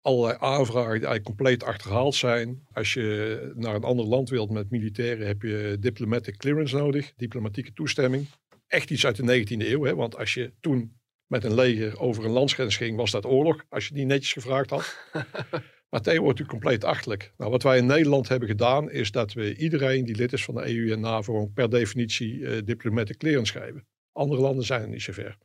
Allerlei 0.00 0.36
aanvragen 0.38 0.98
die 0.98 1.06
eigenlijk 1.06 1.24
compleet 1.24 1.62
achterhaald 1.62 2.14
zijn. 2.14 2.62
Als 2.72 2.92
je 2.92 3.52
naar 3.54 3.74
een 3.74 3.84
ander 3.84 4.06
land 4.06 4.28
wilt 4.28 4.50
met 4.50 4.70
militairen 4.70 5.26
heb 5.26 5.42
je 5.42 5.76
diplomatic 5.80 6.36
clearance 6.36 6.76
nodig. 6.76 7.12
Diplomatieke 7.16 7.72
toestemming. 7.72 8.28
Echt 8.66 8.90
iets 8.90 9.06
uit 9.06 9.16
de 9.16 9.22
19e 9.22 9.70
eeuw. 9.70 9.84
Hè? 9.84 9.94
Want 9.94 10.16
als 10.16 10.34
je 10.34 10.52
toen 10.60 10.99
met 11.30 11.44
een 11.44 11.54
leger 11.54 12.00
over 12.00 12.24
een 12.24 12.30
landsgrens 12.30 12.76
ging 12.76 12.96
was 12.96 13.10
dat 13.10 13.26
oorlog. 13.26 13.64
Als 13.68 13.88
je 13.88 13.94
die 13.94 14.04
netjes 14.04 14.32
gevraagd 14.32 14.70
had. 14.70 14.96
maar 15.90 16.00
tegenwoordig 16.00 16.38
natuurlijk 16.38 16.48
compleet 16.48 16.84
achterlijk. 16.84 17.32
Nou, 17.36 17.50
wat 17.50 17.62
wij 17.62 17.78
in 17.78 17.86
Nederland 17.86 18.28
hebben 18.28 18.48
gedaan 18.48 18.90
is 18.90 19.10
dat 19.10 19.32
we 19.32 19.56
iedereen 19.56 20.04
die 20.04 20.16
lid 20.16 20.32
is 20.32 20.44
van 20.44 20.54
de 20.54 20.74
EU 20.74 20.92
en 20.92 21.00
NAVO 21.00 21.46
per 21.46 21.70
definitie 21.70 22.46
eh, 22.46 22.62
diplomatic 22.64 23.18
clearance 23.18 23.60
geven. 23.60 23.86
Andere 24.12 24.40
landen 24.40 24.64
zijn 24.64 24.82
er 24.82 24.88
niet 24.88 25.02
zover. 25.02 25.36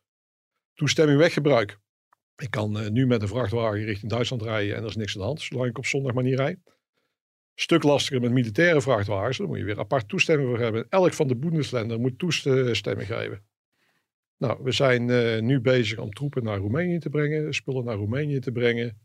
Toestemming 0.74 1.20
weggebruik. 1.20 1.78
Ik 2.36 2.50
kan 2.50 2.80
eh, 2.80 2.90
nu 2.90 3.08
met 3.08 3.22
een 3.22 3.28
vrachtwagen 3.28 3.84
richting 3.84 4.12
Duitsland 4.12 4.42
rijden 4.42 4.76
en 4.76 4.82
er 4.82 4.90
is 4.90 4.96
niks 4.96 5.14
aan 5.14 5.22
de 5.22 5.28
hand, 5.28 5.42
zolang 5.42 5.70
ik 5.70 5.78
op 5.78 5.86
zondag 5.86 6.14
maar 6.14 6.24
niet 6.24 6.40
rijd. 6.40 6.60
Stuk 7.56 7.84
lastiger 7.84 8.22
met 8.22 8.32
militaire 8.32 8.82
vrachtwagens, 8.82 9.38
daar 9.38 9.48
moet 9.48 9.58
je 9.58 9.64
weer 9.64 9.80
apart 9.80 10.08
toestemming 10.08 10.50
voor 10.50 10.60
hebben. 10.60 10.86
Elk 10.90 11.14
van 11.14 11.28
de 11.28 11.36
Bundesländer 11.36 12.00
moet 12.00 12.20
toestemming 12.20 13.08
geven. 13.08 13.44
Nou, 14.38 14.64
we 14.64 14.72
zijn 14.72 15.10
eh, 15.10 15.42
nu 15.42 15.62
bezig 15.62 16.00
om 16.00 16.14
troepen 16.14 16.44
naar 16.44 16.58
Roemenië 16.58 17.00
te 17.00 17.10
brengen, 17.10 17.54
spullen 17.54 17.86
naar 17.86 17.96
Roemenië 17.96 18.40
te 18.40 18.52
brengen. 18.52 19.00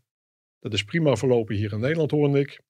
Dat 0.59 0.73
is 0.73 0.83
prima 0.83 1.15
verlopen 1.15 1.55
hier 1.55 1.73
in 1.73 1.79
Nederland, 1.79 2.11
hoorde 2.11 2.39
ik. 2.39 2.61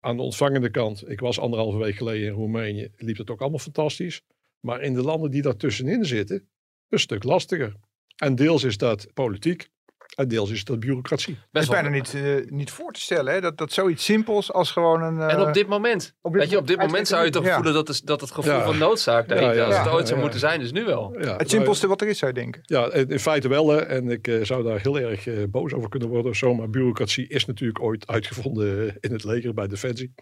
Aan 0.00 0.16
de 0.16 0.22
ontvangende 0.22 0.70
kant, 0.70 1.08
ik 1.08 1.20
was 1.20 1.38
anderhalve 1.38 1.78
week 1.78 1.94
geleden 1.94 2.26
in 2.26 2.32
Roemenië, 2.32 2.88
liep 2.96 3.16
het 3.16 3.30
ook 3.30 3.40
allemaal 3.40 3.58
fantastisch. 3.58 4.22
Maar 4.60 4.80
in 4.80 4.94
de 4.94 5.02
landen 5.02 5.30
die 5.30 5.42
daartussenin 5.42 6.04
zitten, 6.04 6.48
een 6.88 6.98
stuk 6.98 7.24
lastiger. 7.24 7.76
En 8.16 8.34
deels 8.34 8.64
is 8.64 8.76
dat 8.76 9.12
politiek 9.12 9.70
en 10.16 10.28
deels 10.28 10.50
is 10.50 10.64
dat 10.64 10.80
bureaucratie. 10.80 11.32
Is 11.32 11.38
Best 11.50 11.68
wel. 11.68 11.80
bijna 11.80 11.96
niet, 11.96 12.14
eh, 12.14 12.50
niet 12.50 12.70
voor 12.70 12.92
te 12.92 13.00
stellen 13.00 13.32
hè? 13.32 13.40
Dat, 13.40 13.58
dat 13.58 13.72
zoiets 13.72 14.04
simpels 14.04 14.52
als 14.52 14.70
gewoon 14.70 15.02
een... 15.02 15.20
En 15.20 15.36
eh, 15.36 15.46
op 15.46 15.54
dit 15.54 15.68
moment. 15.68 16.14
op 16.20 16.32
dit 16.32 16.40
Weet 16.40 16.50
je, 16.50 16.56
op 16.56 16.66
dit 16.66 16.78
moment 16.78 17.08
zou 17.08 17.24
je 17.24 17.30
toch 17.30 17.44
ja. 17.44 17.54
voelen 17.54 17.72
dat, 17.74 17.88
is, 17.88 18.00
dat 18.00 18.20
het 18.20 18.30
gevoel 18.30 18.52
Ja. 18.52 18.64
van 18.64 18.78
noodzaak, 18.78 19.28
daar, 19.28 19.42
Ja, 19.42 19.52
ja, 19.52 19.64
als 19.64 19.78
het 19.78 19.88
ooit 19.88 20.06
zou 20.06 20.16
ja. 20.16 20.22
moeten 20.22 20.40
zijn, 20.40 20.60
is 20.60 20.72
nu 20.72 20.84
wel. 20.84 21.16
Ja, 21.20 21.36
het 21.36 21.50
simpelste 21.50 21.86
wat 21.86 22.00
er 22.00 22.08
is, 22.08 22.18
zou 22.18 22.32
je 22.32 22.38
denken. 22.38 22.60
Ja, 22.64 22.92
in 22.92 23.18
feite 23.18 23.48
wel. 23.48 23.68
Hè. 23.68 23.78
En 23.78 24.10
ik 24.10 24.28
eh, 24.28 24.44
zou 24.44 24.62
daar 24.62 24.80
heel 24.80 25.00
erg 25.00 25.26
eh, 25.26 25.34
boos 25.48 25.72
over 25.72 25.88
kunnen 25.88 26.08
worden 26.08 26.30
of 26.30 26.36
zo. 26.36 26.54
Maar 26.54 26.70
bureaucratie 26.70 27.28
is 27.28 27.44
natuurlijk 27.46 27.80
ooit 27.80 28.06
uitgevonden 28.06 28.88
eh, 28.88 28.94
in 29.00 29.12
het 29.12 29.24
leger 29.24 29.54
bij 29.54 29.66
Defensie. 29.66 30.12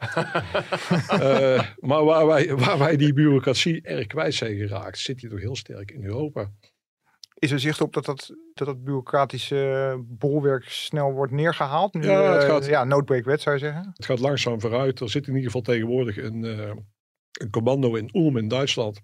Eh, 1.09 1.62
maar 1.77 2.05
waar 2.05 2.27
wij, 2.27 2.55
waar 2.55 2.79
wij 2.79 2.96
die 2.96 3.12
bureaucratie 3.12 3.83
erg 3.83 4.07
kwijt 4.07 4.35
zijn 4.35 4.57
geraakt, 4.57 4.98
zit 4.98 5.18
die 5.18 5.31
toch 5.31 5.40
heel 5.40 5.57
sterk 5.57 5.90
in 5.90 6.05
Europa. 6.05 6.51
Is 7.38 7.51
er 7.51 7.61
zicht 7.61 7.81
op 7.81 7.92
dat 7.92 8.05
dat, 8.05 8.35
dat, 8.55 8.66
dat 8.66 8.85
bureaucratische 8.85 9.96
bolwerk 10.07 10.64
snel 10.68 11.12
wordt 11.12 11.33
neergehaald? 11.33 11.94
Nu, 11.94 12.03
Ja, 12.05 12.33
het 12.33 12.42
eh, 12.42 12.48
gaat- 12.48 12.66
ja, 12.66 12.85
noodbreekwet 12.85 13.40
zou 13.40 13.55
je 13.57 13.61
zeggen. 13.61 13.90
Het 13.94 14.05
gaat 14.05 14.18
langzaam 14.18 14.61
vooruit. 14.61 15.01
Er 15.01 15.11
zit 15.11 15.22
in 15.27 15.29
ieder 15.35 15.44
geval 15.46 15.61
tegenwoordig 15.62 16.16
een, 16.16 16.44
eh, 16.44 16.72
een 17.33 17.51
commando 17.51 17.94
in 17.94 18.11
Ulm 18.12 18.37
in 18.37 18.48
Duitsland. 18.48 19.01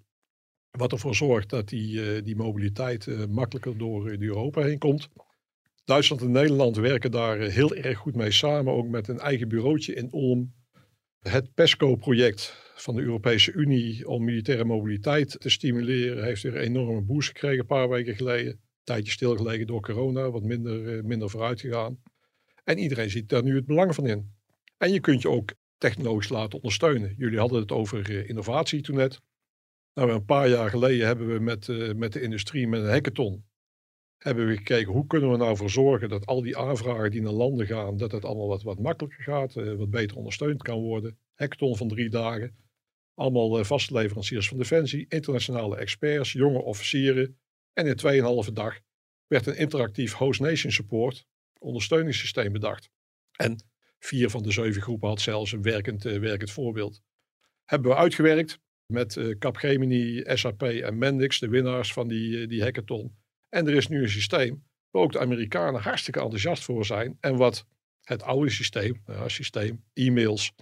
Wat 0.71 0.91
ervoor 0.91 1.15
zorgt 1.15 1.49
dat 1.49 1.67
die, 1.69 2.15
eh, 2.15 2.23
die 2.23 2.35
mobiliteit 2.35 3.07
eh, 3.07 3.25
makkelijker 3.29 3.77
door 3.77 4.09
eh, 4.09 4.19
Europa 4.21 4.61
heen 4.61 4.79
komt. 4.79 5.09
Duitsland 5.83 6.21
en 6.21 6.31
Nederland 6.31 6.75
werken 6.75 7.11
daar 7.11 7.39
eh, 7.39 7.53
heel 7.53 7.75
erg 7.75 7.97
goed 7.97 8.15
mee 8.15 8.31
samen. 8.31 8.73
Ook 8.73 8.87
met 8.87 9.07
een 9.07 9.19
eigen 9.19 9.47
bureautje 9.47 9.93
in 9.93 10.09
Ulm. 10.11 10.53
Het 11.19 11.53
PESCO-project 11.53 12.64
van 12.75 12.95
de 12.95 13.01
Europese 13.01 13.51
Unie 13.51 14.07
om 14.07 14.23
militaire 14.23 14.65
mobiliteit 14.65 15.39
te 15.39 15.49
stimuleren. 15.49 16.23
Heeft 16.23 16.41
weer 16.41 16.55
een 16.55 16.61
enorme 16.61 17.01
boost 17.01 17.27
gekregen 17.27 17.59
een 17.59 17.65
paar 17.65 17.89
weken 17.89 18.15
geleden. 18.15 18.59
Tijdje 18.83 19.11
stilgelegen 19.11 19.67
door 19.67 19.81
corona, 19.81 20.31
wat 20.31 20.43
minder, 20.43 20.97
eh, 20.97 21.03
minder 21.03 21.29
vooruit 21.29 21.61
gegaan. 21.61 22.01
En 22.63 22.77
iedereen 22.77 23.09
ziet 23.09 23.29
daar 23.29 23.43
nu 23.43 23.55
het 23.55 23.65
belang 23.65 23.95
van 23.95 24.07
in. 24.07 24.31
En 24.77 24.91
je 24.91 24.99
kunt 24.99 25.21
je 25.21 25.29
ook 25.29 25.53
technologisch 25.77 26.29
laten 26.29 26.57
ondersteunen. 26.57 27.13
Jullie 27.17 27.39
hadden 27.39 27.61
het 27.61 27.71
over 27.71 28.09
eh, 28.09 28.29
innovatie 28.29 28.81
toen 28.81 28.95
net. 28.95 29.21
Nou, 29.93 30.11
een 30.11 30.25
paar 30.25 30.49
jaar 30.49 30.69
geleden 30.69 31.07
hebben 31.07 31.33
we 31.33 31.39
met, 31.39 31.69
eh, 31.69 31.93
met 31.93 32.13
de 32.13 32.21
industrie, 32.21 32.67
met 32.67 32.81
een 32.81 32.89
hackathon, 32.89 33.45
hebben 34.17 34.47
we 34.47 34.55
gekeken 34.55 34.91
hoe 34.91 35.07
kunnen 35.07 35.31
we 35.31 35.37
nou 35.37 35.57
voor 35.57 35.69
zorgen 35.69 36.09
dat 36.09 36.25
al 36.25 36.41
die 36.41 36.57
aanvragen 36.57 37.11
die 37.11 37.21
naar 37.21 37.31
landen 37.31 37.65
gaan, 37.65 37.97
dat 37.97 38.11
het 38.11 38.25
allemaal 38.25 38.47
wat, 38.47 38.63
wat 38.63 38.79
makkelijker 38.79 39.23
gaat, 39.23 39.53
wat 39.53 39.89
beter 39.89 40.17
ondersteund 40.17 40.61
kan 40.61 40.79
worden. 40.79 41.17
Hackathon 41.33 41.77
van 41.77 41.87
drie 41.87 42.09
dagen. 42.09 42.64
Allemaal 43.15 43.59
eh, 43.59 43.65
vaste 43.65 43.93
leveranciers 43.93 44.47
van 44.47 44.57
Defensie, 44.57 45.05
internationale 45.09 45.77
experts, 45.77 46.31
jonge 46.31 46.61
officieren. 46.61 47.39
En 47.73 47.87
in 47.87 48.45
2,5 48.47 48.53
dag 48.53 48.79
werd 49.27 49.45
een 49.47 49.57
interactief 49.57 50.13
host 50.13 50.39
nation 50.39 50.71
support 50.71 51.25
ondersteuningssysteem 51.59 52.51
bedacht. 52.51 52.89
En 53.31 53.63
vier 53.99 54.29
van 54.29 54.43
de 54.43 54.51
zeven 54.51 54.81
groepen 54.81 55.09
had 55.09 55.21
zelfs 55.21 55.51
een 55.51 55.61
werkend, 55.61 56.05
eh, 56.05 56.19
werkend 56.19 56.51
voorbeeld. 56.51 57.01
Hebben 57.65 57.91
we 57.91 57.97
uitgewerkt 57.97 58.59
met 58.85 59.17
eh, 59.17 59.37
Capgemini, 59.37 60.23
SAP 60.25 60.63
en 60.63 60.97
Mendix, 60.97 61.39
de 61.39 61.49
winnaars 61.49 61.93
van 61.93 62.07
die, 62.07 62.47
die 62.47 62.61
hackathon. 62.61 63.15
En 63.49 63.67
er 63.67 63.73
is 63.73 63.87
nu 63.87 64.01
een 64.01 64.09
systeem 64.09 64.63
waar 64.89 65.01
ook 65.01 65.11
de 65.11 65.19
Amerikanen 65.19 65.81
hartstikke 65.81 66.19
enthousiast 66.19 66.63
voor 66.63 66.85
zijn. 66.85 67.17
En 67.19 67.35
wat 67.35 67.65
het 68.01 68.23
oude 68.23 68.49
systeem, 68.49 69.01
nou 69.05 69.29
systeem, 69.29 69.83
e-mails, 69.93 70.53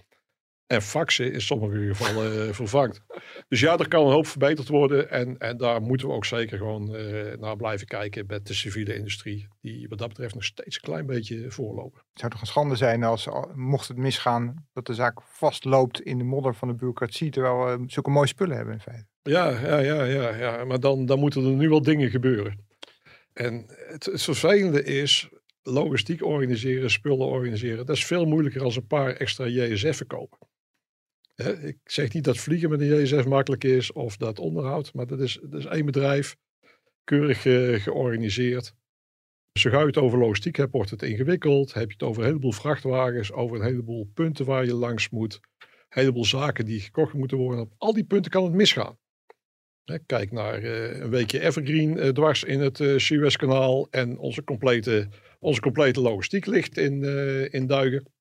en 0.66 0.82
faxen 0.82 1.32
in 1.32 1.40
sommige 1.40 1.86
gevallen 1.86 2.48
eh, 2.48 2.54
vervangt. 2.54 3.00
Dus 3.48 3.60
ja, 3.60 3.78
er 3.78 3.88
kan 3.88 4.06
een 4.06 4.12
hoop 4.12 4.26
verbeterd 4.26 4.68
worden. 4.68 5.10
En, 5.10 5.38
en 5.38 5.56
daar 5.56 5.82
moeten 5.82 6.08
we 6.08 6.14
ook 6.14 6.24
zeker 6.24 6.58
gewoon 6.58 6.94
eh, 6.94 7.38
naar 7.38 7.56
blijven 7.56 7.86
kijken 7.86 8.24
met 8.26 8.46
de 8.46 8.54
civiele 8.54 8.94
industrie. 8.94 9.48
Die 9.60 9.88
wat 9.88 9.98
dat 9.98 10.08
betreft 10.08 10.34
nog 10.34 10.44
steeds 10.44 10.76
een 10.76 10.82
klein 10.82 11.06
beetje 11.06 11.50
voorlopen. 11.50 12.00
Het 12.10 12.20
zou 12.20 12.30
toch 12.30 12.40
een 12.40 12.46
schande 12.46 12.76
zijn 12.76 13.02
als, 13.02 13.28
al- 13.28 13.50
mocht 13.54 13.88
het 13.88 13.96
misgaan, 13.96 14.66
dat 14.72 14.86
de 14.86 14.94
zaak 14.94 15.22
vastloopt 15.22 16.00
in 16.00 16.18
de 16.18 16.24
modder 16.24 16.54
van 16.54 16.68
de 16.68 16.74
bureaucratie, 16.74 17.30
terwijl 17.30 17.78
we 17.78 17.84
zulke 17.86 18.10
mooie 18.10 18.26
spullen 18.26 18.56
hebben 18.56 18.74
in 18.74 18.80
feite. 18.80 19.06
Ja, 19.22 19.48
ja, 19.50 19.78
ja, 19.78 20.04
ja, 20.04 20.34
ja. 20.36 20.64
maar 20.64 20.80
dan, 20.80 21.06
dan 21.06 21.18
moeten 21.18 21.44
er 21.44 21.50
nu 21.50 21.68
wel 21.68 21.82
dingen 21.82 22.10
gebeuren. 22.10 22.66
En 23.32 23.64
het, 23.66 24.04
het 24.04 24.22
vervelende 24.22 24.84
is, 24.84 25.28
logistiek 25.62 26.24
organiseren, 26.24 26.90
spullen 26.90 27.26
organiseren, 27.26 27.86
dat 27.86 27.96
is 27.96 28.06
veel 28.06 28.24
moeilijker 28.24 28.62
als 28.62 28.76
een 28.76 28.86
paar 28.86 29.12
extra 29.12 29.46
JSF'en 29.46 30.06
kopen. 30.06 30.38
Ik 31.42 31.78
zeg 31.84 32.12
niet 32.12 32.24
dat 32.24 32.38
vliegen 32.38 32.70
met 32.70 32.80
een 32.80 33.00
JSF 33.00 33.26
makkelijk 33.26 33.64
is 33.64 33.92
of 33.92 34.16
dat 34.16 34.38
onderhoud, 34.38 34.92
maar 34.92 35.06
dat 35.06 35.20
is, 35.20 35.38
dat 35.42 35.60
is 35.60 35.66
één 35.66 35.86
bedrijf, 35.86 36.36
keurig 37.04 37.46
eh, 37.46 37.80
georganiseerd. 37.80 38.74
Zodra 39.52 39.80
je 39.80 39.86
het 39.86 39.96
over 39.96 40.18
logistiek 40.18 40.56
hebt, 40.56 40.72
wordt 40.72 40.90
het 40.90 41.02
ingewikkeld. 41.02 41.72
Heb 41.72 41.86
je 41.86 41.92
het 41.92 42.02
over 42.02 42.22
een 42.22 42.28
heleboel 42.28 42.52
vrachtwagens, 42.52 43.32
over 43.32 43.56
een 43.56 43.66
heleboel 43.66 44.10
punten 44.14 44.44
waar 44.44 44.64
je 44.64 44.74
langs 44.74 45.10
moet, 45.10 45.40
een 45.58 45.68
heleboel 45.88 46.24
zaken 46.24 46.64
die 46.64 46.80
gekocht 46.80 47.14
moeten 47.14 47.36
worden. 47.36 47.64
Op 47.64 47.72
al 47.78 47.92
die 47.92 48.04
punten 48.04 48.30
kan 48.30 48.44
het 48.44 48.52
misgaan. 48.52 48.98
Kijk 50.06 50.32
naar 50.32 50.62
eh, 50.62 51.00
een 51.00 51.10
weekje 51.10 51.40
Evergreen 51.40 51.98
eh, 51.98 52.08
dwars 52.08 52.44
in 52.44 52.60
het 52.60 52.82
Suezkanaal 52.96 53.88
en 53.90 54.18
onze 54.18 54.44
complete, 54.44 55.08
onze 55.38 55.60
complete 55.60 56.00
logistiek 56.00 56.46
ligt 56.46 56.76
in, 56.76 57.04
in 57.50 57.66
duigen. 57.66 58.13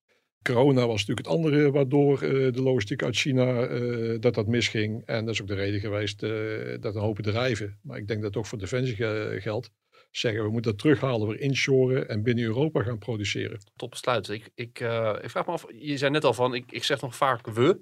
Corona 0.44 0.88
was 0.88 1.00
natuurlijk 1.06 1.28
het 1.28 1.36
andere 1.36 1.72
waardoor 1.72 2.22
eh, 2.22 2.30
de 2.54 2.62
logistiek 2.62 3.04
uit 3.04 3.16
China 3.16 3.62
eh, 3.66 4.20
dat 4.20 4.34
dat 4.34 4.48
misging. 4.48 5.04
En 5.06 5.26
dat 5.26 5.34
is 5.34 5.42
ook 5.42 5.48
de 5.48 5.54
reden 5.56 5.80
geweest 5.80 6.24
eh, 6.24 6.32
dat 6.80 6.96
een 6.96 7.02
hoop 7.02 7.16
bedrijven, 7.16 7.80
maar 7.82 7.98
ik 7.98 8.08
denk 8.08 8.22
dat 8.22 8.36
ook 8.38 8.46
voor 8.46 8.58
Defensie 8.58 8.96
ge- 8.96 9.38
geldt, 9.40 9.70
zeggen 10.12 10.44
we 10.44 10.50
moeten 10.50 10.72
dat 10.72 10.80
terughalen, 10.82 11.28
weer 11.28 11.40
inshoren 11.40 12.10
en 12.10 12.24
binnen 12.24 12.44
Europa 12.44 12.84
gaan 12.84 12.98
produceren. 12.98 13.60
Tot 13.76 13.90
besluit. 13.90 14.30
Ik, 14.30 14.50
ik, 14.56 14.80
ik 15.22 15.30
vraag 15.30 15.46
me 15.46 15.52
af, 15.52 15.66
je 15.78 15.98
zei 15.98 16.12
net 16.12 16.24
al 16.24 16.34
van, 16.34 16.54
ik, 16.54 16.72
ik 16.72 16.84
zeg 16.84 17.02
nog 17.02 17.16
vaak 17.16 17.48
we. 17.48 17.80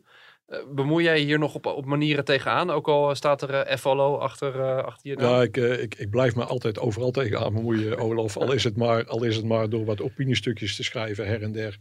Bemoei 0.76 1.04
jij 1.04 1.20
hier 1.20 1.40
nog 1.40 1.56
op, 1.56 1.66
op 1.66 1.86
manieren 1.86 2.26
tegenaan? 2.26 2.70
Ook 2.70 2.88
al 2.88 3.16
staat 3.16 3.42
er 3.42 3.50
eh 3.50 3.78
FLO 3.78 4.18
achter, 4.18 4.84
achter 4.84 5.10
je 5.10 5.16
naam? 5.16 5.30
Ja, 5.32 5.42
ik, 5.42 5.58
ik, 5.58 5.96
ik 5.96 6.10
blijf 6.10 6.36
me 6.36 6.44
altijd 6.44 6.80
overal 6.80 7.12
tegenaan 7.12 7.54
bemoeien, 7.54 7.98
Olaf. 7.98 8.38
Al 8.38 8.52
is, 8.52 8.64
het 8.64 8.78
maar, 8.78 9.06
al 9.06 9.24
is 9.24 9.36
het 9.36 9.46
maar 9.46 9.70
door 9.70 9.86
wat 9.86 10.02
opiniestukjes 10.02 10.76
te 10.76 10.84
schrijven 10.84 11.28
her 11.28 11.42
en 11.42 11.52
der. 11.52 11.78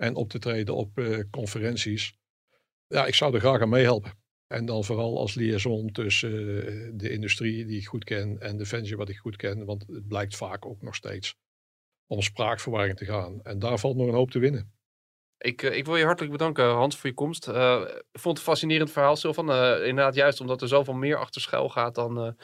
En 0.00 0.14
op 0.14 0.28
te 0.28 0.38
treden 0.38 0.74
op 0.74 0.98
eh, 0.98 1.18
conferenties. 1.30 2.12
Ja, 2.86 3.06
ik 3.06 3.14
zou 3.14 3.34
er 3.34 3.40
graag 3.40 3.60
aan 3.60 3.68
meehelpen. 3.68 4.12
En 4.46 4.66
dan 4.66 4.84
vooral 4.84 5.18
als 5.18 5.34
liaison 5.34 5.92
tussen 5.92 6.30
eh, 6.30 6.90
de 6.92 7.10
industrie 7.10 7.66
die 7.66 7.78
ik 7.78 7.86
goed 7.86 8.04
ken 8.04 8.40
en 8.40 8.56
Defensie 8.56 8.96
wat 8.96 9.08
ik 9.08 9.16
goed 9.16 9.36
ken. 9.36 9.64
Want 9.64 9.86
het 9.86 10.08
blijkt 10.08 10.36
vaak 10.36 10.66
ook 10.66 10.82
nog 10.82 10.94
steeds 10.94 11.34
om 12.06 12.22
spraakverwarring 12.22 12.96
te 12.96 13.04
gaan. 13.04 13.42
En 13.42 13.58
daar 13.58 13.78
valt 13.78 13.96
nog 13.96 14.06
een 14.06 14.14
hoop 14.14 14.30
te 14.30 14.38
winnen. 14.38 14.72
Ik, 15.38 15.62
eh, 15.62 15.76
ik 15.76 15.84
wil 15.84 15.96
je 15.96 16.04
hartelijk 16.04 16.32
bedanken, 16.32 16.64
Hans, 16.64 16.96
voor 16.96 17.10
je 17.10 17.16
komst. 17.16 17.48
Ik 17.48 17.54
vond 18.12 18.38
het 18.38 18.46
een 18.46 18.52
fascinerend 18.52 18.90
verhaal. 18.90 19.16
Eh 19.16 19.86
inderdaad, 19.86 20.14
juist 20.14 20.40
omdat 20.40 20.62
er 20.62 20.68
zoveel 20.68 20.94
meer 20.94 21.16
achter 21.16 21.40
schuil 21.40 21.68
gaat 21.68 21.94
dan, 21.94 22.36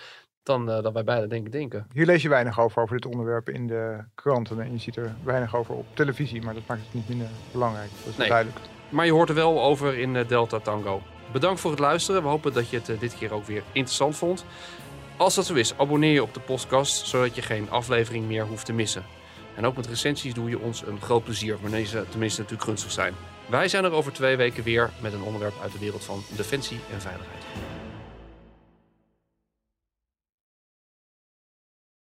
dan, 0.46 0.66
dan 0.66 0.92
wij 0.92 1.04
beiden 1.04 1.28
denken 1.28 1.50
denken. 1.50 1.87
Hier 1.92 2.06
lees 2.06 2.22
je 2.22 2.28
weinig 2.28 2.61
over, 2.61 2.82
over 2.82 2.96
dit 2.96 3.06
onderwerp 3.06 3.48
in 3.48 3.66
de 3.66 3.98
kranten 4.14 4.61
en 4.61 4.72
je 4.72 4.78
ziet 4.78 4.96
er 4.96 5.14
weinig 5.24 5.56
over 5.56 5.74
op 5.74 5.87
televisie, 5.94 6.42
maar 6.42 6.54
dat 6.54 6.62
maakt 6.66 6.80
het 6.85 6.94
niet 6.94 7.09
minder 7.09 7.26
belangrijk. 7.52 7.90
Dat 8.02 8.11
is 8.12 8.16
Nee. 8.16 8.28
duidelijk. 8.28 8.59
Maar 8.88 9.04
je 9.06 9.12
hoort 9.12 9.28
er 9.28 9.35
wel 9.35 9.62
over 9.62 9.98
in 9.98 10.16
eh, 10.16 10.28
Delta 10.28 10.59
Tango. 10.61 11.02
Bedankt 11.32 11.61
voor 11.61 11.70
het 11.70 11.80
luisteren. 11.80 12.22
We 12.22 12.28
hopen 12.28 12.52
dat 12.52 12.70
je 12.70 12.76
het 12.76 12.88
eh, 12.88 13.00
dit 13.00 13.14
keer 13.18 13.32
ook 13.32 13.44
weer 13.44 13.62
interessant 13.72 14.16
vond. 14.16 14.44
Als 15.16 15.35
dat 15.35 15.46
zo 15.46 15.54
is, 15.54 15.78
abonneer 15.78 16.12
je 16.12 16.22
op 16.22 16.35
de 16.35 16.40
podcast, 16.40 17.06
zodat 17.06 17.35
je 17.35 17.42
geen 17.42 17.70
aflevering 17.70 18.26
meer 18.26 18.44
hoeft 18.46 18.66
te 18.66 18.72
missen. 18.72 19.04
En 19.54 19.66
ook 19.66 19.76
met 19.76 19.87
recensies 19.87 20.35
doe 20.35 20.48
je 20.48 20.59
ons 20.59 20.87
een 20.87 21.00
groot 21.00 21.24
plezier, 21.24 21.56
wanneer 21.61 21.87
ze 21.87 22.04
tenminste 22.09 22.40
natuurlijk 22.40 22.68
gunstig 22.68 22.90
zijn. 22.92 23.14
Wij 23.46 23.68
zijn 23.68 23.85
er 23.85 23.92
over 23.92 24.12
twee 24.12 24.37
weken 24.37 24.62
weer 24.64 24.90
met 25.00 25.12
een 25.12 25.22
onderwerp 25.22 25.54
uit 25.62 25.72
de 25.72 25.78
wereld 25.78 26.04
van 26.04 26.22
defensie 26.37 26.80
en 26.92 27.00
veiligheid. 27.00 27.42